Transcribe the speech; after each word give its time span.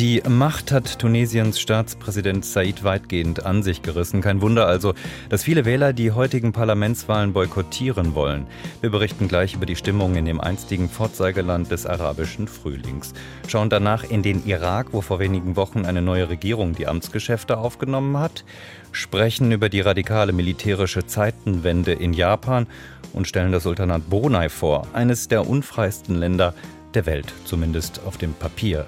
Die 0.00 0.22
Macht 0.26 0.72
hat 0.72 0.98
Tunesiens 0.98 1.60
Staatspräsident 1.60 2.46
Said 2.46 2.84
weitgehend 2.84 3.44
an 3.44 3.62
sich 3.62 3.82
gerissen. 3.82 4.22
Kein 4.22 4.40
Wunder 4.40 4.66
also, 4.66 4.94
dass 5.28 5.42
viele 5.42 5.66
Wähler 5.66 5.92
die 5.92 6.12
heutigen 6.12 6.52
Parlamentswahlen 6.54 7.34
boykottieren 7.34 8.14
wollen. 8.14 8.46
Wir 8.80 8.88
berichten 8.88 9.28
gleich 9.28 9.52
über 9.52 9.66
die 9.66 9.76
Stimmung 9.76 10.14
in 10.14 10.24
dem 10.24 10.40
einstigen 10.40 10.88
Vorzeigeland 10.88 11.70
des 11.70 11.84
arabischen 11.84 12.48
Frühlings. 12.48 13.12
Schauen 13.46 13.68
danach 13.68 14.02
in 14.02 14.22
den 14.22 14.42
Irak, 14.46 14.86
wo 14.92 15.02
vor 15.02 15.18
wenigen 15.18 15.54
Wochen 15.56 15.84
eine 15.84 16.00
neue 16.00 16.30
Regierung 16.30 16.74
die 16.74 16.86
Amtsgeschäfte 16.86 17.58
aufgenommen 17.58 18.16
hat. 18.16 18.46
Sprechen 18.92 19.52
über 19.52 19.68
die 19.68 19.82
radikale 19.82 20.32
militärische 20.32 21.04
Zeitenwende 21.04 21.92
in 21.92 22.14
Japan 22.14 22.66
und 23.12 23.28
stellen 23.28 23.52
das 23.52 23.64
Sultanat 23.64 24.08
Brunei 24.08 24.48
vor, 24.48 24.86
eines 24.94 25.28
der 25.28 25.46
unfreisten 25.46 26.14
Länder 26.14 26.54
der 26.94 27.04
Welt, 27.04 27.34
zumindest 27.44 28.00
auf 28.06 28.16
dem 28.16 28.32
Papier. 28.32 28.86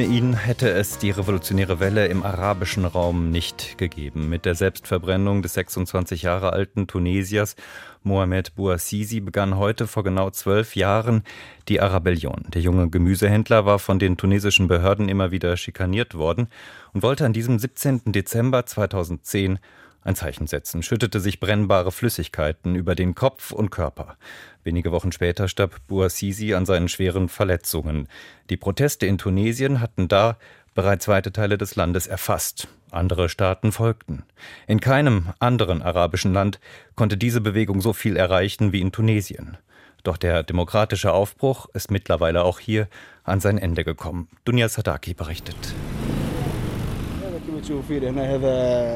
Ohne 0.00 0.08
ihn 0.08 0.32
hätte 0.32 0.70
es 0.70 0.96
die 0.96 1.10
revolutionäre 1.10 1.78
Welle 1.78 2.06
im 2.06 2.22
arabischen 2.22 2.86
Raum 2.86 3.30
nicht 3.30 3.76
gegeben. 3.76 4.30
Mit 4.30 4.46
der 4.46 4.54
Selbstverbrennung 4.54 5.42
des 5.42 5.52
26 5.52 6.22
Jahre 6.22 6.54
alten 6.54 6.86
Tunesiers 6.86 7.54
Mohamed 8.02 8.54
Bouazizi 8.54 9.20
begann 9.20 9.58
heute 9.58 9.86
vor 9.86 10.02
genau 10.02 10.30
zwölf 10.30 10.74
Jahren 10.74 11.22
die 11.68 11.82
Arabellion. 11.82 12.46
Der 12.48 12.62
junge 12.62 12.88
Gemüsehändler 12.88 13.66
war 13.66 13.78
von 13.78 13.98
den 13.98 14.16
tunesischen 14.16 14.68
Behörden 14.68 15.10
immer 15.10 15.32
wieder 15.32 15.54
schikaniert 15.58 16.14
worden 16.14 16.48
und 16.94 17.02
wollte 17.02 17.26
an 17.26 17.34
diesem 17.34 17.58
17. 17.58 18.00
Dezember 18.06 18.64
2010 18.64 19.58
ein 20.02 20.14
Zeichen 20.14 20.46
setzen, 20.46 20.82
schüttete 20.82 21.20
sich 21.20 21.40
brennbare 21.40 21.92
Flüssigkeiten 21.92 22.74
über 22.74 22.94
den 22.94 23.14
Kopf 23.14 23.52
und 23.52 23.70
Körper. 23.70 24.16
Wenige 24.64 24.92
Wochen 24.92 25.12
später 25.12 25.48
starb 25.48 25.86
Bouazizi 25.86 26.54
an 26.54 26.66
seinen 26.66 26.88
schweren 26.88 27.28
Verletzungen. 27.28 28.08
Die 28.48 28.56
Proteste 28.56 29.06
in 29.06 29.18
Tunesien 29.18 29.80
hatten 29.80 30.08
da 30.08 30.38
bereits 30.74 31.08
weite 31.08 31.32
Teile 31.32 31.58
des 31.58 31.76
Landes 31.76 32.06
erfasst. 32.06 32.68
Andere 32.90 33.28
Staaten 33.28 33.72
folgten. 33.72 34.24
In 34.66 34.80
keinem 34.80 35.28
anderen 35.38 35.82
arabischen 35.82 36.32
Land 36.32 36.60
konnte 36.96 37.16
diese 37.16 37.40
Bewegung 37.40 37.80
so 37.80 37.92
viel 37.92 38.16
erreichen 38.16 38.72
wie 38.72 38.80
in 38.80 38.92
Tunesien. 38.92 39.56
Doch 40.02 40.16
der 40.16 40.42
demokratische 40.42 41.12
Aufbruch 41.12 41.66
ist 41.74 41.90
mittlerweile 41.90 42.44
auch 42.44 42.58
hier 42.58 42.88
an 43.22 43.40
sein 43.40 43.58
Ende 43.58 43.84
gekommen. 43.84 44.28
Dunja 44.44 44.68
Sadaki 44.68 45.14
berichtet. 45.14 45.74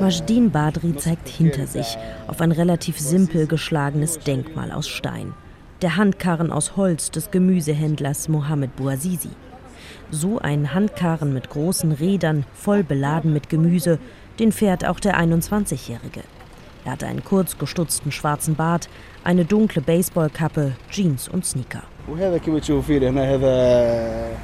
Majdin 0.00 0.50
Badri 0.50 0.96
zeigt 0.96 1.28
hinter 1.28 1.66
sich 1.66 1.96
auf 2.26 2.40
ein 2.40 2.52
relativ 2.52 2.98
simpel 2.98 3.46
geschlagenes 3.46 4.18
Denkmal 4.20 4.72
aus 4.72 4.88
Stein. 4.88 5.34
Der 5.82 5.96
Handkarren 5.96 6.50
aus 6.50 6.76
Holz 6.76 7.10
des 7.10 7.30
Gemüsehändlers 7.30 8.28
Mohammed 8.28 8.76
Bouazizi. 8.76 9.30
So 10.10 10.38
ein 10.38 10.72
Handkarren 10.72 11.32
mit 11.32 11.50
großen 11.50 11.92
Rädern, 11.92 12.44
voll 12.54 12.82
beladen 12.82 13.32
mit 13.32 13.48
Gemüse, 13.48 13.98
den 14.38 14.52
fährt 14.52 14.84
auch 14.84 15.00
der 15.00 15.18
21-Jährige. 15.18 16.22
Er 16.84 16.92
hat 16.92 17.04
einen 17.04 17.24
kurz 17.24 17.58
gestutzten 17.58 18.12
schwarzen 18.12 18.54
Bart, 18.54 18.88
eine 19.24 19.44
dunkle 19.44 19.80
Baseballkappe, 19.82 20.72
Jeans 20.90 21.28
und 21.28 21.46
Sneaker. 21.46 21.82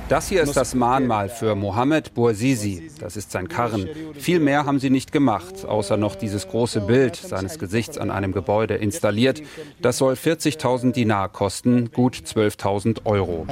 Das 0.09 0.28
hier 0.28 0.43
ist 0.43 0.56
das 0.56 0.75
Mahnmal 0.75 1.28
für 1.28 1.54
Mohammed 1.54 2.15
Bouazizi. 2.15 2.91
Das 2.98 3.19
ist 3.19 3.31
sein 3.32 3.48
Karren. 3.48 3.88
Viel 4.15 4.41
mehr 4.41 4.65
haben 4.65 4.78
sie 4.78 4.88
nicht 4.88 5.12
gemacht, 5.12 5.66
außer 5.66 5.98
noch 5.98 6.16
dieses 6.16 6.48
große 6.48 6.81
Bild 6.81 7.16
seines 7.16 7.59
Gesichts 7.59 7.98
an 7.98 8.10
einem 8.10 8.32
Gebäude 8.32 8.76
installiert. 8.76 9.43
Das 9.82 9.98
soll 9.98 10.15
40.000 10.15 10.93
Dinar 10.93 11.28
kosten, 11.28 11.91
gut 11.93 12.16
12.000 12.16 13.04
Euro. 13.04 13.47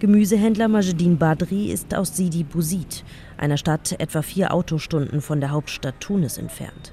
Gemüsehändler 0.00 0.68
Majedin 0.68 1.18
Badri 1.18 1.72
ist 1.72 1.94
aus 1.94 2.16
Sidi 2.16 2.44
Bouzid, 2.44 3.04
einer 3.36 3.56
Stadt 3.56 3.96
etwa 3.98 4.22
vier 4.22 4.52
Autostunden 4.52 5.20
von 5.20 5.40
der 5.40 5.50
Hauptstadt 5.50 6.00
Tunis 6.00 6.38
entfernt. 6.38 6.92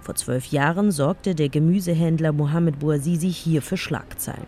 Vor 0.00 0.14
zwölf 0.14 0.46
Jahren 0.46 0.90
sorgte 0.90 1.34
der 1.34 1.48
Gemüsehändler 1.48 2.32
Mohamed 2.32 2.78
Bouazizi 2.78 3.32
hier 3.32 3.62
für 3.62 3.76
Schlagzeilen. 3.76 4.46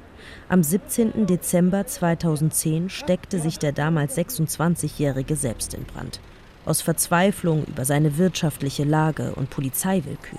Am 0.48 0.62
17. 0.62 1.26
Dezember 1.26 1.86
2010 1.86 2.90
steckte 2.90 3.38
sich 3.38 3.58
der 3.58 3.72
damals 3.72 4.16
26-Jährige 4.16 5.36
selbst 5.36 5.74
in 5.74 5.84
Brand 5.84 6.20
aus 6.66 6.82
Verzweiflung 6.82 7.64
über 7.66 7.84
seine 7.84 8.18
wirtschaftliche 8.18 8.84
Lage 8.84 9.32
und 9.36 9.50
Polizeiwillkür. 9.50 10.38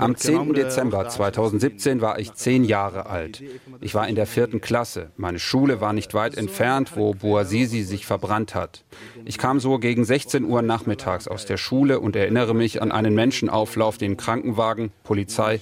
Am 0.00 0.16
10. 0.16 0.52
Dezember 0.54 1.08
2017 1.08 2.00
war 2.00 2.18
ich 2.18 2.34
zehn 2.34 2.64
Jahre 2.64 3.06
alt. 3.06 3.42
Ich 3.80 3.94
war 3.94 4.06
in 4.06 4.14
der 4.14 4.26
vierten 4.26 4.60
Klasse. 4.60 5.10
Meine 5.16 5.38
Schule 5.38 5.80
war 5.80 5.92
nicht 5.92 6.14
weit 6.14 6.36
entfernt, 6.36 6.92
wo 6.96 7.14
Bouazizi 7.14 7.82
sich 7.82 8.06
verbrannt 8.06 8.54
hat. 8.54 8.84
Ich 9.24 9.38
kam 9.38 9.58
so 9.58 9.78
gegen 9.78 10.04
16 10.04 10.44
Uhr 10.44 10.62
nachmittags 10.62 11.26
aus 11.26 11.46
der 11.46 11.56
Schule 11.56 12.00
und 12.00 12.14
erinnere 12.14 12.54
mich 12.54 12.82
an 12.82 12.92
einen 12.92 13.14
Menschenauflauf, 13.14 13.98
den 13.98 14.16
Krankenwagen, 14.16 14.92
Polizei 15.02 15.60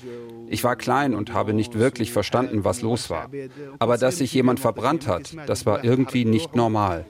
ich 0.49 0.65
war 0.65 0.77
klein 0.77 1.15
und 1.15 1.33
habe 1.33 1.53
nicht 1.53 1.79
wirklich 1.79 2.13
verstanden, 2.13 2.65
was 2.65 2.83
los 2.83 3.11
war. 3.11 3.29
Aber 3.79 3.97
dass 3.97 4.19
sich 4.19 4.33
jemand 4.35 4.61
verbrannt 4.61 5.07
hat, 5.07 5.35
das 5.47 5.67
war 5.67 5.85
irgendwie 5.85 6.25
nicht 6.25 6.55
normal. 6.57 7.05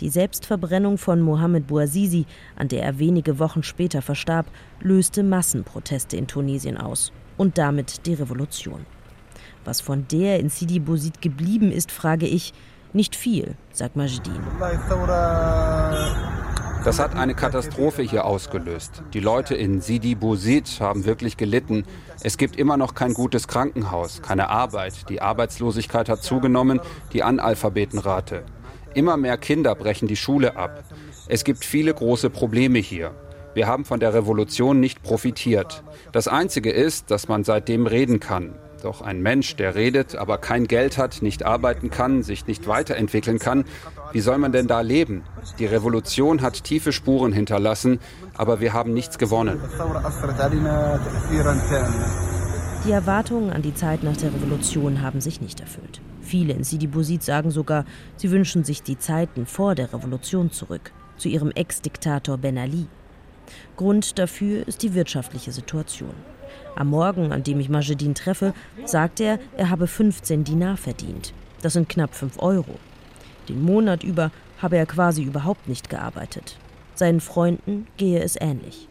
Die 0.00 0.08
Selbstverbrennung 0.08 0.98
von 0.98 1.20
Mohamed 1.20 1.66
Bouazizi, 1.66 2.26
an 2.56 2.68
der 2.68 2.82
er 2.82 2.98
wenige 2.98 3.38
Wochen 3.38 3.62
später 3.62 4.02
verstarb, 4.02 4.46
löste 4.80 5.22
Massenproteste 5.22 6.16
in 6.16 6.26
Tunesien 6.26 6.76
aus 6.76 7.12
und 7.36 7.58
damit 7.58 8.06
die 8.06 8.14
Revolution. 8.14 8.84
Was 9.64 9.80
von 9.80 10.06
der 10.10 10.40
in 10.40 10.48
Sidi 10.48 10.80
Bouzid 10.80 11.22
geblieben 11.22 11.70
ist, 11.70 11.92
frage 11.92 12.26
ich, 12.26 12.52
nicht 12.92 13.16
viel, 13.16 13.54
sagt 13.72 13.96
Majdin. 13.96 14.40
Das 16.84 16.98
hat 16.98 17.14
eine 17.14 17.34
Katastrophe 17.34 18.02
hier 18.02 18.24
ausgelöst. 18.24 19.04
Die 19.14 19.20
Leute 19.20 19.54
in 19.54 19.80
Sidi 19.80 20.16
Bouzid 20.16 20.80
haben 20.80 21.04
wirklich 21.04 21.36
gelitten. 21.36 21.84
Es 22.24 22.36
gibt 22.36 22.56
immer 22.56 22.76
noch 22.76 22.94
kein 22.94 23.14
gutes 23.14 23.46
Krankenhaus, 23.46 24.20
keine 24.20 24.48
Arbeit. 24.50 25.08
Die 25.08 25.22
Arbeitslosigkeit 25.22 26.08
hat 26.08 26.24
zugenommen, 26.24 26.80
die 27.12 27.22
Analphabetenrate. 27.22 28.42
Immer 28.94 29.16
mehr 29.16 29.38
Kinder 29.38 29.76
brechen 29.76 30.08
die 30.08 30.16
Schule 30.16 30.56
ab. 30.56 30.82
Es 31.28 31.44
gibt 31.44 31.64
viele 31.64 31.94
große 31.94 32.30
Probleme 32.30 32.80
hier. 32.80 33.14
Wir 33.54 33.68
haben 33.68 33.84
von 33.84 34.00
der 34.00 34.12
Revolution 34.12 34.80
nicht 34.80 35.04
profitiert. 35.04 35.84
Das 36.10 36.26
Einzige 36.26 36.72
ist, 36.72 37.12
dass 37.12 37.28
man 37.28 37.44
seitdem 37.44 37.86
reden 37.86 38.18
kann. 38.18 38.54
Doch 38.82 39.00
ein 39.00 39.22
Mensch, 39.22 39.54
der 39.54 39.76
redet, 39.76 40.16
aber 40.16 40.38
kein 40.38 40.66
Geld 40.66 40.98
hat, 40.98 41.22
nicht 41.22 41.44
arbeiten 41.44 41.88
kann, 41.88 42.24
sich 42.24 42.48
nicht 42.48 42.66
weiterentwickeln 42.66 43.38
kann, 43.38 43.64
wie 44.10 44.20
soll 44.20 44.38
man 44.38 44.50
denn 44.50 44.66
da 44.66 44.80
leben? 44.80 45.22
Die 45.60 45.66
Revolution 45.66 46.42
hat 46.42 46.64
tiefe 46.64 46.92
Spuren 46.92 47.32
hinterlassen, 47.32 48.00
aber 48.36 48.58
wir 48.58 48.72
haben 48.72 48.92
nichts 48.92 49.18
gewonnen. 49.18 49.60
Die 52.84 52.90
Erwartungen 52.90 53.50
an 53.50 53.62
die 53.62 53.74
Zeit 53.74 54.02
nach 54.02 54.16
der 54.16 54.34
Revolution 54.34 55.00
haben 55.00 55.20
sich 55.20 55.40
nicht 55.40 55.60
erfüllt. 55.60 56.00
Viele 56.20 56.52
in 56.52 56.64
Sidi 56.64 56.88
Bouzid 56.88 57.22
sagen 57.22 57.52
sogar, 57.52 57.84
sie 58.16 58.32
wünschen 58.32 58.64
sich 58.64 58.82
die 58.82 58.98
Zeiten 58.98 59.46
vor 59.46 59.76
der 59.76 59.92
Revolution 59.92 60.50
zurück, 60.50 60.92
zu 61.18 61.28
ihrem 61.28 61.52
Ex-Diktator 61.52 62.36
Ben 62.36 62.58
Ali. 62.58 62.88
Grund 63.76 64.18
dafür 64.18 64.66
ist 64.66 64.82
die 64.82 64.94
wirtschaftliche 64.94 65.52
Situation. 65.52 66.14
Am 66.74 66.88
Morgen, 66.88 67.32
an 67.32 67.42
dem 67.42 67.60
ich 67.60 67.68
Majedin 67.68 68.14
treffe, 68.14 68.54
sagt 68.84 69.20
er, 69.20 69.38
er 69.56 69.70
habe 69.70 69.86
15 69.86 70.44
Dinar 70.44 70.76
verdient. 70.76 71.32
Das 71.60 71.74
sind 71.74 71.88
knapp 71.88 72.14
5 72.14 72.38
Euro. 72.40 72.78
Den 73.48 73.62
Monat 73.62 74.04
über 74.04 74.30
habe 74.58 74.76
er 74.76 74.86
quasi 74.86 75.22
überhaupt 75.22 75.68
nicht 75.68 75.90
gearbeitet. 75.90 76.56
Seinen 76.94 77.20
Freunden 77.20 77.86
gehe 77.96 78.20
es 78.22 78.36
ähnlich. 78.40 78.88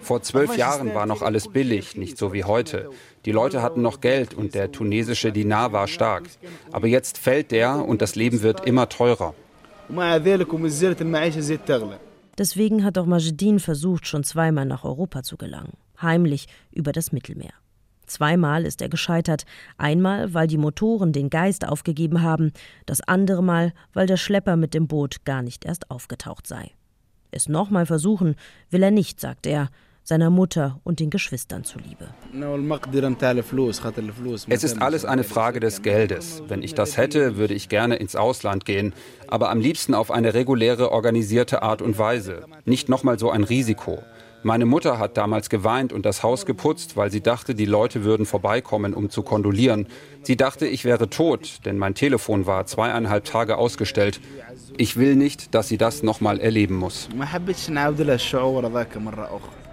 Vor 0.00 0.22
zwölf 0.22 0.56
Jahren 0.56 0.94
war 0.94 1.06
noch 1.06 1.20
alles 1.22 1.48
billig, 1.48 1.96
nicht 1.96 2.16
so 2.16 2.32
wie 2.32 2.44
heute. 2.44 2.90
Die 3.26 3.32
Leute 3.32 3.60
hatten 3.60 3.82
noch 3.82 4.00
Geld 4.00 4.32
und 4.32 4.54
der 4.54 4.72
tunesische 4.72 5.32
Dinar 5.32 5.72
war 5.72 5.86
stark. 5.86 6.24
Aber 6.72 6.86
jetzt 6.86 7.18
fällt 7.18 7.50
der 7.50 7.84
und 7.84 8.00
das 8.00 8.14
Leben 8.14 8.40
wird 8.42 8.66
immer 8.66 8.88
teurer. 8.88 9.34
Deswegen 12.38 12.84
hat 12.84 12.98
auch 12.98 13.06
Majedin 13.06 13.60
versucht, 13.60 14.06
schon 14.06 14.24
zweimal 14.24 14.66
nach 14.66 14.84
Europa 14.84 15.22
zu 15.22 15.36
gelangen, 15.36 15.72
heimlich 16.00 16.48
über 16.72 16.92
das 16.92 17.12
Mittelmeer. 17.12 17.54
Zweimal 18.06 18.64
ist 18.64 18.82
er 18.82 18.88
gescheitert, 18.88 19.46
einmal, 19.78 20.32
weil 20.32 20.46
die 20.46 20.58
Motoren 20.58 21.12
den 21.12 21.28
Geist 21.28 21.66
aufgegeben 21.66 22.22
haben, 22.22 22.52
das 22.84 23.00
andere 23.00 23.42
Mal, 23.42 23.72
weil 23.92 24.06
der 24.06 24.16
Schlepper 24.16 24.56
mit 24.56 24.74
dem 24.74 24.86
Boot 24.86 25.24
gar 25.24 25.42
nicht 25.42 25.64
erst 25.64 25.90
aufgetaucht 25.90 26.46
sei. 26.46 26.70
Es 27.32 27.48
nochmal 27.48 27.86
versuchen 27.86 28.36
will 28.70 28.82
er 28.82 28.92
nicht, 28.92 29.20
sagt 29.20 29.46
er, 29.46 29.68
seiner 30.06 30.30
Mutter 30.30 30.80
und 30.84 31.00
den 31.00 31.10
Geschwistern 31.10 31.64
zuliebe. 31.64 32.06
Es 34.48 34.62
ist 34.62 34.80
alles 34.80 35.04
eine 35.04 35.24
Frage 35.24 35.58
des 35.58 35.82
Geldes. 35.82 36.42
Wenn 36.46 36.62
ich 36.62 36.74
das 36.74 36.96
hätte, 36.96 37.36
würde 37.36 37.54
ich 37.54 37.68
gerne 37.68 37.96
ins 37.96 38.14
Ausland 38.14 38.64
gehen, 38.64 38.92
aber 39.26 39.50
am 39.50 39.60
liebsten 39.60 39.94
auf 39.94 40.12
eine 40.12 40.32
reguläre, 40.32 40.92
organisierte 40.92 41.62
Art 41.62 41.82
und 41.82 41.98
Weise. 41.98 42.44
Nicht 42.64 42.88
nochmal 42.88 43.18
so 43.18 43.30
ein 43.30 43.42
Risiko. 43.42 44.02
Meine 44.44 44.64
Mutter 44.64 45.00
hat 45.00 45.16
damals 45.16 45.50
geweint 45.50 45.92
und 45.92 46.06
das 46.06 46.22
Haus 46.22 46.46
geputzt, 46.46 46.96
weil 46.96 47.10
sie 47.10 47.20
dachte, 47.20 47.56
die 47.56 47.64
Leute 47.64 48.04
würden 48.04 48.26
vorbeikommen, 48.26 48.94
um 48.94 49.10
zu 49.10 49.24
kondolieren. 49.24 49.88
Sie 50.22 50.36
dachte, 50.36 50.68
ich 50.68 50.84
wäre 50.84 51.10
tot, 51.10 51.64
denn 51.64 51.78
mein 51.78 51.96
Telefon 51.96 52.46
war 52.46 52.64
zweieinhalb 52.64 53.24
Tage 53.24 53.56
ausgestellt. 53.56 54.20
Ich 54.76 54.96
will 54.96 55.16
nicht, 55.16 55.52
dass 55.56 55.66
sie 55.66 55.78
das 55.78 56.04
nochmal 56.04 56.38
erleben 56.38 56.76
muss. 56.76 57.08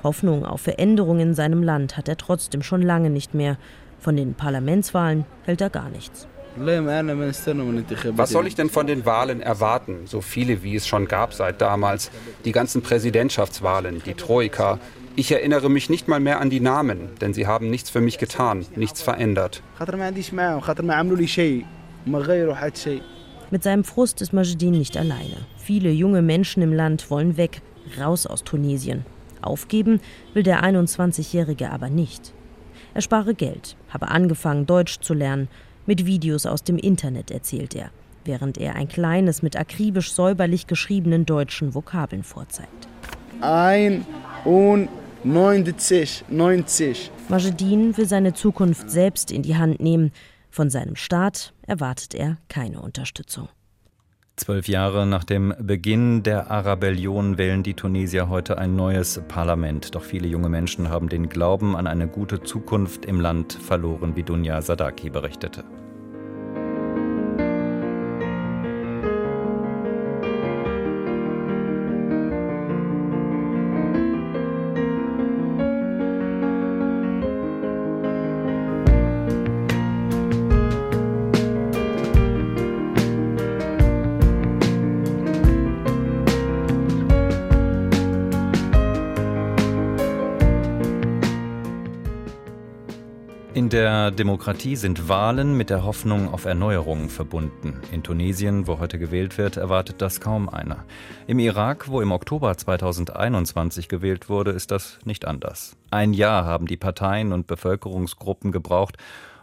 Hoffnung 0.03 0.45
auf 0.45 0.61
Veränderungen 0.61 1.29
in 1.29 1.33
seinem 1.33 1.63
Land 1.63 1.97
hat 1.97 2.07
er 2.07 2.17
trotzdem 2.17 2.61
schon 2.61 2.81
lange 2.81 3.09
nicht 3.09 3.33
mehr. 3.33 3.57
Von 4.00 4.15
den 4.15 4.33
Parlamentswahlen 4.33 5.25
hält 5.44 5.61
er 5.61 5.69
gar 5.69 5.89
nichts. 5.89 6.27
Was 6.55 8.29
soll 8.29 8.47
ich 8.47 8.55
denn 8.55 8.69
von 8.69 8.85
den 8.85 9.05
Wahlen 9.05 9.41
erwarten? 9.41 10.05
So 10.05 10.21
viele, 10.21 10.61
wie 10.61 10.75
es 10.75 10.88
schon 10.88 11.07
gab 11.07 11.33
seit 11.33 11.61
damals. 11.61 12.11
Die 12.45 12.51
ganzen 12.51 12.81
Präsidentschaftswahlen, 12.83 14.03
die 14.05 14.13
Troika. 14.13 14.79
Ich 15.15 15.31
erinnere 15.31 15.69
mich 15.69 15.89
nicht 15.89 16.07
mal 16.07 16.19
mehr 16.19 16.39
an 16.39 16.50
die 16.50 16.59
Namen, 16.59 17.09
denn 17.21 17.33
sie 17.33 17.47
haben 17.47 17.69
nichts 17.69 17.89
für 17.89 18.01
mich 18.01 18.17
getan, 18.17 18.65
nichts 18.75 19.01
verändert. 19.01 19.63
Mit 23.51 23.63
seinem 23.63 23.83
Frust 23.83 24.21
ist 24.21 24.33
Majedin 24.33 24.71
nicht 24.71 24.97
alleine. 24.97 25.38
Viele 25.57 25.91
junge 25.91 26.21
Menschen 26.21 26.63
im 26.63 26.73
Land 26.73 27.09
wollen 27.09 27.38
weg, 27.38 27.61
raus 28.00 28.25
aus 28.25 28.44
Tunesien. 28.44 29.05
Aufgeben 29.45 29.99
will 30.33 30.43
der 30.43 30.63
21-Jährige 30.63 31.71
aber 31.71 31.89
nicht. 31.89 32.33
Er 32.93 33.01
spare 33.01 33.33
Geld, 33.33 33.75
habe 33.89 34.09
angefangen, 34.09 34.65
Deutsch 34.65 34.99
zu 34.99 35.13
lernen, 35.13 35.47
mit 35.85 36.05
Videos 36.05 36.45
aus 36.45 36.63
dem 36.63 36.77
Internet, 36.77 37.31
erzählt 37.31 37.75
er, 37.75 37.89
während 38.23 38.57
er 38.57 38.75
ein 38.75 38.87
kleines, 38.87 39.41
mit 39.41 39.57
akribisch 39.57 40.13
säuberlich 40.13 40.67
geschriebenen 40.67 41.25
deutschen 41.25 41.73
Vokabeln 41.73 42.23
vorzeigt. 42.23 42.87
Ein 43.41 44.05
und 44.45 44.89
90, 45.23 46.25
90. 46.29 47.11
Majedin 47.29 47.97
will 47.97 48.07
seine 48.07 48.33
Zukunft 48.33 48.89
selbst 48.89 49.31
in 49.31 49.41
die 49.41 49.55
Hand 49.55 49.79
nehmen. 49.81 50.11
Von 50.49 50.69
seinem 50.69 50.95
Staat 50.95 51.53
erwartet 51.65 52.13
er 52.13 52.37
keine 52.47 52.81
Unterstützung. 52.81 53.49
Zwölf 54.35 54.68
Jahre 54.68 55.06
nach 55.06 55.24
dem 55.24 55.53
Beginn 55.59 56.24
der 56.24 56.50
Arabellion 56.50 57.38
wählen 57.38 57.62
die 57.62 57.75
Tunesier 57.75 58.30
heute 58.30 58.57
ein 58.57 58.75
neues 58.75 59.21
Parlament. 59.27 59.94
Doch 59.94 60.01
viele 60.01 60.27
junge 60.27 60.50
Menschen 60.50 60.89
haben 60.89 61.07
den 61.07 61.30
Glauben 61.30 61.75
an 61.75 61.85
eine 61.85 62.07
gute 62.07 62.41
Zukunft 62.41 63.06
im 63.06 63.21
Land 63.21 63.53
verloren, 63.53 64.15
wie 64.15 64.24
Dunja 64.24 64.59
Sadaki 64.63 65.12
berichtete. 65.12 65.63
In 93.55 93.69
der 93.69 94.09
Demokratie 94.09 94.75
sind 94.75 95.07
Wahlen 95.09 95.55
mit 95.55 95.69
der 95.69 95.83
Hoffnung 95.83 96.33
auf 96.33 96.45
Erneuerungen 96.45 97.07
verbunden. 97.07 97.79
In 97.91 98.01
Tunesien, 98.01 98.65
wo 98.65 98.79
heute 98.79 98.97
gewählt 98.97 99.38
wird, 99.38 99.57
erwartet 99.57 100.01
das 100.01 100.19
kaum 100.19 100.50
einer. 100.50 100.85
Im 101.27 101.38
Irak, 101.38 101.88
wo 101.88 102.01
im 102.01 102.11
Oktober 102.11 102.57
2021 102.57 103.89
gewählt 103.89 104.27
wurde, 104.27 104.50
ist 104.50 104.71
das 104.71 104.97
nicht 105.05 105.25
anders. 105.25 105.77
Ein 105.91 106.13
Jahr 106.13 106.45
haben 106.45 106.65
die 106.65 106.77
Parteien 106.77 107.31
und 107.31 107.45
Bevölkerungsgruppen 107.45 108.51
gebraucht, 108.51 108.97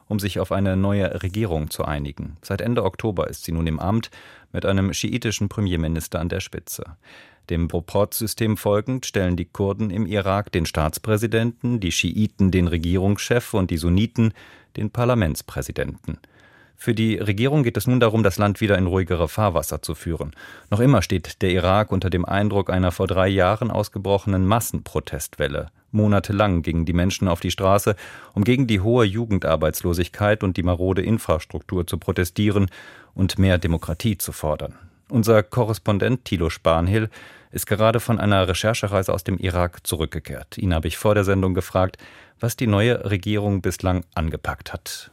um 0.09 0.19
sich 0.19 0.41
auf 0.41 0.51
eine 0.51 0.77
neue 0.77 1.23
Regierung 1.23 1.71
zu 1.71 1.85
einigen. 1.85 2.37
Seit 2.43 2.62
Ende 2.62 2.83
Oktober 2.83 3.29
ist 3.29 3.45
sie 3.45 3.53
nun 3.53 3.69
im 3.69 3.79
Amt 3.79 4.11
mit 4.53 4.67
einem 4.67 4.93
schiitischen 4.93 5.49
Premierminister 5.49 6.19
an 6.19 6.29
der 6.29 6.41
Spitze. 6.41 6.83
Dem 7.50 7.67
Proportsystem 7.67 8.56
folgend 8.56 9.06
stellen 9.06 9.35
die 9.35 9.44
Kurden 9.44 9.91
im 9.91 10.06
Irak 10.06 10.52
den 10.52 10.67
Staatspräsidenten, 10.67 11.81
die 11.81 11.91
Schiiten 11.91 12.52
den 12.52 12.69
Regierungschef 12.69 13.55
und 13.55 13.73
die 13.73 13.76
Sunniten 13.76 14.32
den 14.76 14.91
Parlamentspräsidenten. 14.91 16.19
Für 16.76 16.94
die 16.94 17.17
Regierung 17.17 17.64
geht 17.64 17.76
es 17.76 17.88
nun 17.88 17.99
darum, 17.99 18.23
das 18.23 18.38
Land 18.38 18.61
wieder 18.61 18.79
in 18.79 18.87
ruhigere 18.87 19.29
Fahrwasser 19.29 19.82
zu 19.82 19.97
führen. 19.97 20.31
Noch 20.70 20.79
immer 20.79 21.02
steht 21.02 21.43
der 21.43 21.50
Irak 21.50 21.91
unter 21.91 22.08
dem 22.08 22.25
Eindruck 22.25 22.70
einer 22.70 22.93
vor 22.93 23.08
drei 23.08 23.26
Jahren 23.26 23.73
ausgebrochenen 23.73 24.47
Massenprotestwelle. 24.47 25.70
Monatelang 25.91 26.62
gingen 26.62 26.87
die 26.87 26.93
Menschen 26.93 27.26
auf 27.26 27.41
die 27.41 27.50
Straße, 27.50 27.97
um 28.32 28.44
gegen 28.44 28.69
die 28.69 28.81
hohe 28.81 29.05
Jugendarbeitslosigkeit 29.05 30.44
und 30.44 30.56
die 30.56 30.62
marode 30.62 31.02
Infrastruktur 31.02 31.85
zu 31.85 31.99
protestieren 31.99 32.70
und 33.12 33.41
mehr 33.41 33.58
Demokratie 33.58 34.17
zu 34.17 34.31
fordern. 34.31 34.75
Unser 35.11 35.43
Korrespondent 35.43 36.25
Thilo 36.25 36.51
Spanhill 36.51 37.11
ist 37.51 37.67
gerade 37.67 38.01
von 38.01 38.21
einer 38.21 38.47
Recherchereise 38.47 39.12
aus 39.12 39.25
dem 39.25 39.39
Irak 39.39 39.87
zurückgekehrt. 39.87 40.57
Ihn 40.57 40.73
habe 40.73 40.89
ich 40.89 40.97
vor 40.97 41.15
der 41.15 41.25
Sendung 41.25 41.53
gefragt, 41.53 41.99
was 42.39 42.57
die 42.57 42.69
neue 42.69 43.11
Regierung 43.11 43.61
bislang 43.61 44.05
angepackt 44.14 44.73
hat. 44.73 45.11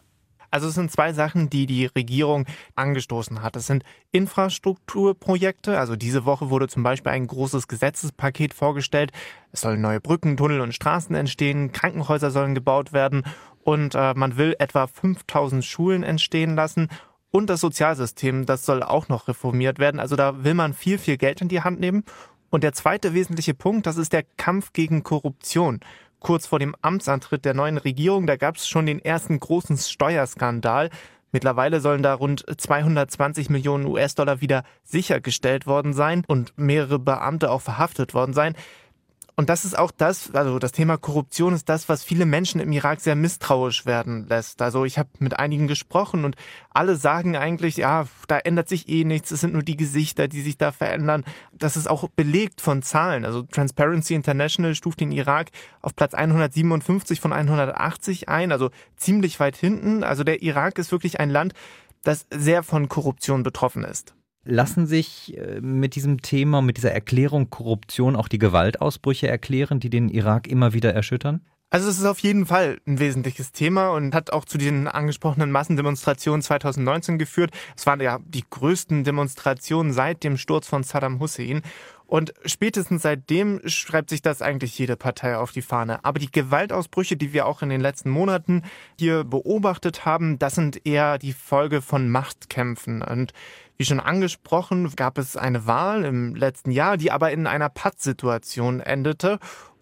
Also 0.50 0.70
es 0.70 0.76
sind 0.76 0.92
zwei 0.92 1.12
Sachen, 1.12 1.50
die 1.50 1.66
die 1.66 1.88
Regierung 1.88 2.46
angestoßen 2.76 3.42
hat. 3.42 3.56
Es 3.56 3.68
sind 3.68 3.84
Infrastrukturprojekte. 4.12 5.78
Also 5.78 5.96
diese 5.96 6.26
Woche 6.26 6.50
wurde 6.50 6.68
zum 6.68 6.84
Beispiel 6.84 7.12
ein 7.12 7.28
großes 7.28 7.68
Gesetzespaket 7.68 8.54
vorgestellt. 8.54 9.12
Es 9.52 9.62
sollen 9.62 9.82
neue 9.82 10.00
Brücken, 10.00 10.38
Tunnel 10.38 10.62
und 10.62 10.74
Straßen 10.74 11.16
entstehen. 11.16 11.74
Krankenhäuser 11.74 12.32
sollen 12.32 12.56
gebaut 12.56 12.94
werden. 12.94 13.24
Und 13.64 13.96
äh, 13.96 14.14
man 14.14 14.38
will 14.38 14.56
etwa 14.60 14.88
5000 14.88 15.66
Schulen 15.66 16.04
entstehen 16.04 16.56
lassen. 16.56 16.88
Und 17.38 17.52
das 17.52 17.62
Sozialsystem, 17.62 18.48
das 18.48 18.66
soll 18.66 18.82
auch 18.82 19.10
noch 19.10 19.28
reformiert 19.28 19.78
werden. 19.78 20.00
Also 20.00 20.16
da 20.16 20.44
will 20.44 20.56
man 20.56 20.74
viel, 20.74 20.98
viel 20.98 21.18
Geld 21.18 21.40
in 21.40 21.50
die 21.50 21.62
Hand 21.62 21.80
nehmen. 21.80 22.04
Und 22.50 22.64
der 22.64 22.74
zweite 22.74 23.14
wesentliche 23.14 23.54
Punkt, 23.54 23.86
das 23.86 23.98
ist 23.98 24.12
der 24.12 24.24
Kampf 24.38 24.74
gegen 24.74 25.04
Korruption. 25.04 25.82
Kurz 26.20 26.48
vor 26.48 26.58
dem 26.58 26.76
Amtsantritt 26.82 27.46
der 27.46 27.54
neuen 27.54 27.78
Regierung, 27.78 28.26
da 28.26 28.38
gab 28.38 28.56
es 28.56 28.68
schon 28.68 28.88
den 28.88 28.98
ersten 28.98 29.40
großen 29.40 29.78
Steuerskandal. 29.78 30.90
Mittlerweile 31.32 31.80
sollen 31.80 32.02
da 32.02 32.16
rund 32.16 32.44
220 32.58 33.52
Millionen 33.52 33.86
US-Dollar 33.86 34.42
wieder 34.42 34.64
sichergestellt 34.84 35.68
worden 35.68 35.94
sein 35.94 36.24
und 36.26 36.58
mehrere 36.58 36.98
Beamte 36.98 37.52
auch 37.52 37.62
verhaftet 37.62 38.16
worden 38.16 38.34
sein. 38.34 38.56
Und 39.40 39.50
das 39.50 39.66
ist 39.66 39.78
auch 39.78 39.92
das, 39.92 40.34
also 40.34 40.58
das 40.58 40.72
Thema 40.72 40.98
Korruption 40.98 41.54
ist 41.54 41.70
das, 41.70 41.88
was 41.88 42.04
viele 42.04 42.26
Menschen 42.26 42.60
im 42.60 42.72
Irak 42.72 43.02
sehr 43.02 43.16
misstrauisch 43.16 43.86
werden 43.86 44.26
lässt. 44.28 44.64
Also 44.64 44.84
ich 44.84 44.98
habe 44.98 45.10
mit 45.20 45.38
einigen 45.38 45.68
gesprochen 45.68 46.26
und 46.26 46.36
alle 46.72 46.96
sagen 46.96 47.36
eigentlich, 47.38 47.78
ja, 47.78 48.08
da 48.28 48.40
ändert 48.40 48.68
sich 48.68 48.90
eh 48.90 49.04
nichts, 49.04 49.30
es 49.30 49.42
sind 49.42 49.54
nur 49.54 49.62
die 49.62 49.78
Gesichter, 49.78 50.28
die 50.28 50.42
sich 50.42 50.58
da 50.58 50.72
verändern. 50.72 51.24
Das 51.54 51.78
ist 51.78 51.88
auch 51.88 52.10
belegt 52.10 52.62
von 52.62 52.82
Zahlen. 52.82 53.26
Also 53.26 53.44
Transparency 53.44 54.16
International 54.16 54.74
stuft 54.74 55.02
den 55.02 55.12
Irak 55.12 55.52
auf 55.84 55.96
Platz 55.96 56.16
157 56.16 57.22
von 57.22 57.32
180 57.32 58.30
ein, 58.30 58.52
also 58.52 58.72
ziemlich 58.96 59.40
weit 59.40 59.56
hinten. 59.56 60.04
Also 60.04 60.24
der 60.24 60.42
Irak 60.42 60.80
ist 60.80 60.92
wirklich 60.92 61.20
ein 61.20 61.30
Land, 61.30 61.54
das 62.02 62.26
sehr 62.32 62.64
von 62.64 62.90
Korruption 62.90 63.44
betroffen 63.44 63.84
ist. 63.84 64.17
Lassen 64.48 64.88
sich 64.88 65.38
äh, 65.38 65.60
mit 65.62 65.96
diesem 65.96 66.22
Thema, 66.22 66.62
mit 66.62 66.78
dieser 66.78 66.92
Erklärung 66.92 67.50
Korruption 67.50 68.16
auch 68.16 68.28
die 68.28 68.40
Gewaltausbrüche 68.40 69.28
erklären, 69.28 69.80
die 69.80 69.90
den 69.90 70.10
Irak 70.10 70.48
immer 70.48 70.74
wieder 70.74 70.94
erschüttern? 70.94 71.42
Also 71.70 71.90
es 71.90 72.00
ist 72.00 72.06
auf 72.06 72.20
jeden 72.20 72.46
Fall 72.46 72.80
ein 72.88 72.98
wesentliches 72.98 73.52
Thema 73.52 73.90
und 73.90 74.16
hat 74.16 74.32
auch 74.32 74.46
zu 74.46 74.58
den 74.58 74.88
angesprochenen 74.88 75.52
Massendemonstrationen 75.52 76.42
2019 76.42 77.18
geführt. 77.18 77.52
Es 77.76 77.86
waren 77.86 78.00
ja 78.00 78.20
die 78.26 78.46
größten 78.50 79.04
Demonstrationen 79.04 79.92
seit 79.92 80.24
dem 80.24 80.38
Sturz 80.38 80.66
von 80.66 80.84
Saddam 80.84 81.20
Hussein. 81.20 81.62
Und 82.06 82.34
spätestens 82.46 83.02
seitdem 83.02 83.60
schreibt 83.66 84.10
sich 84.10 84.22
das 84.22 84.42
eigentlich 84.42 84.80
jede 84.80 84.96
Partei 84.96 85.38
auf 85.38 85.52
die 85.52 85.62
Fahne. 85.62 86.06
Aber 86.06 86.20
die 86.20 86.32
Gewaltausbrüche, 86.32 87.18
die 87.18 87.34
wir 87.34 87.46
auch 87.46 87.62
in 87.62 87.68
den 87.68 87.82
letzten 87.82 88.12
Monaten 88.12 88.64
hier 88.98 89.26
beobachtet 89.26 90.06
haben, 90.06 90.40
das 90.40 90.56
sind 90.56 90.86
eher 90.86 91.18
die 91.18 91.34
Folge 91.34 91.82
von 91.82 92.10
Machtkämpfen. 92.10 93.02
Und 93.02 93.34
wie 93.78 93.86
schon 93.86 94.00
angesprochen, 94.00 94.92
gab 94.96 95.18
es 95.18 95.38
eine 95.38 95.68
Wahl 95.68 96.04
im 96.04 96.36
letzten 96.36 96.72
Jahr, 96.72 96.98
die 96.98 97.12
aber 97.12 97.32
in 97.32 97.48
einer 97.48 97.70
Pattsituation 97.70 98.80
endete. 98.80 99.40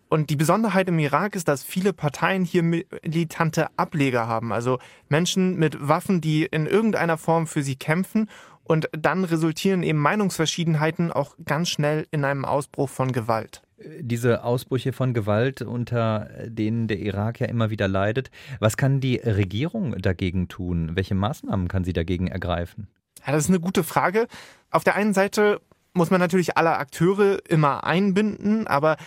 Und 0.07 0.29
die 0.29 0.35
Besonderheit 0.35 0.87
im 0.87 0.99
Irak 0.99 1.35
ist, 1.35 1.47
dass 1.47 1.63
viele 1.63 1.91
Parteien 1.91 2.45
hier 2.45 2.63
militante 2.63 3.67
Ableger 3.77 4.27
haben, 4.27 4.53
also 4.53 4.79
Menschen 5.09 5.55
mit 5.57 5.87
Waffen, 5.87 6.21
die 6.21 6.45
in 6.45 6.67
irgendeiner 6.67 7.17
Form 7.17 7.47
für 7.47 7.63
sie 7.63 7.75
kämpfen 7.75 8.29
und 8.63 8.89
dann 8.91 9.23
resultieren 9.23 9.83
eben 9.83 9.99
Meinungsverschiedenheiten 9.99 11.11
auch 11.11 11.35
ganz 11.45 11.69
schnell 11.69 12.07
in 12.11 12.25
einem 12.25 12.45
Ausbruch 12.45 12.89
von 12.89 13.11
Gewalt. 13.11 13.61
Diese 13.99 14.43
Ausbrüche 14.43 14.93
von 14.93 15.13
Gewalt, 15.13 15.61
unter 15.61 16.29
denen 16.45 16.87
der 16.87 16.99
Irak 16.99 17.39
ja 17.39 17.47
immer 17.47 17.69
wieder 17.69 17.87
leidet, 17.87 18.31
was 18.59 18.77
kann 18.77 19.01
die 19.01 19.17
Regierung 19.17 19.97
dagegen 19.97 20.47
tun? 20.47 20.91
Welche 20.95 21.13
Maßnahmen 21.13 21.67
kann 21.67 21.83
sie 21.83 21.93
dagegen 21.93 22.27
ergreifen? 22.27 22.87
Ja, 23.25 23.33
das 23.33 23.45
ist 23.45 23.49
eine 23.49 23.59
gute 23.59 23.83
Frage. 23.83 24.27
Auf 24.71 24.83
der 24.83 24.95
einen 24.95 25.13
Seite 25.13 25.61
muss 25.93 26.11
man 26.11 26.19
natürlich 26.19 26.57
alle 26.57 26.77
Akteure 26.77 27.39
immer 27.47 27.83
einbinden, 27.83 28.67
aber 28.67 28.97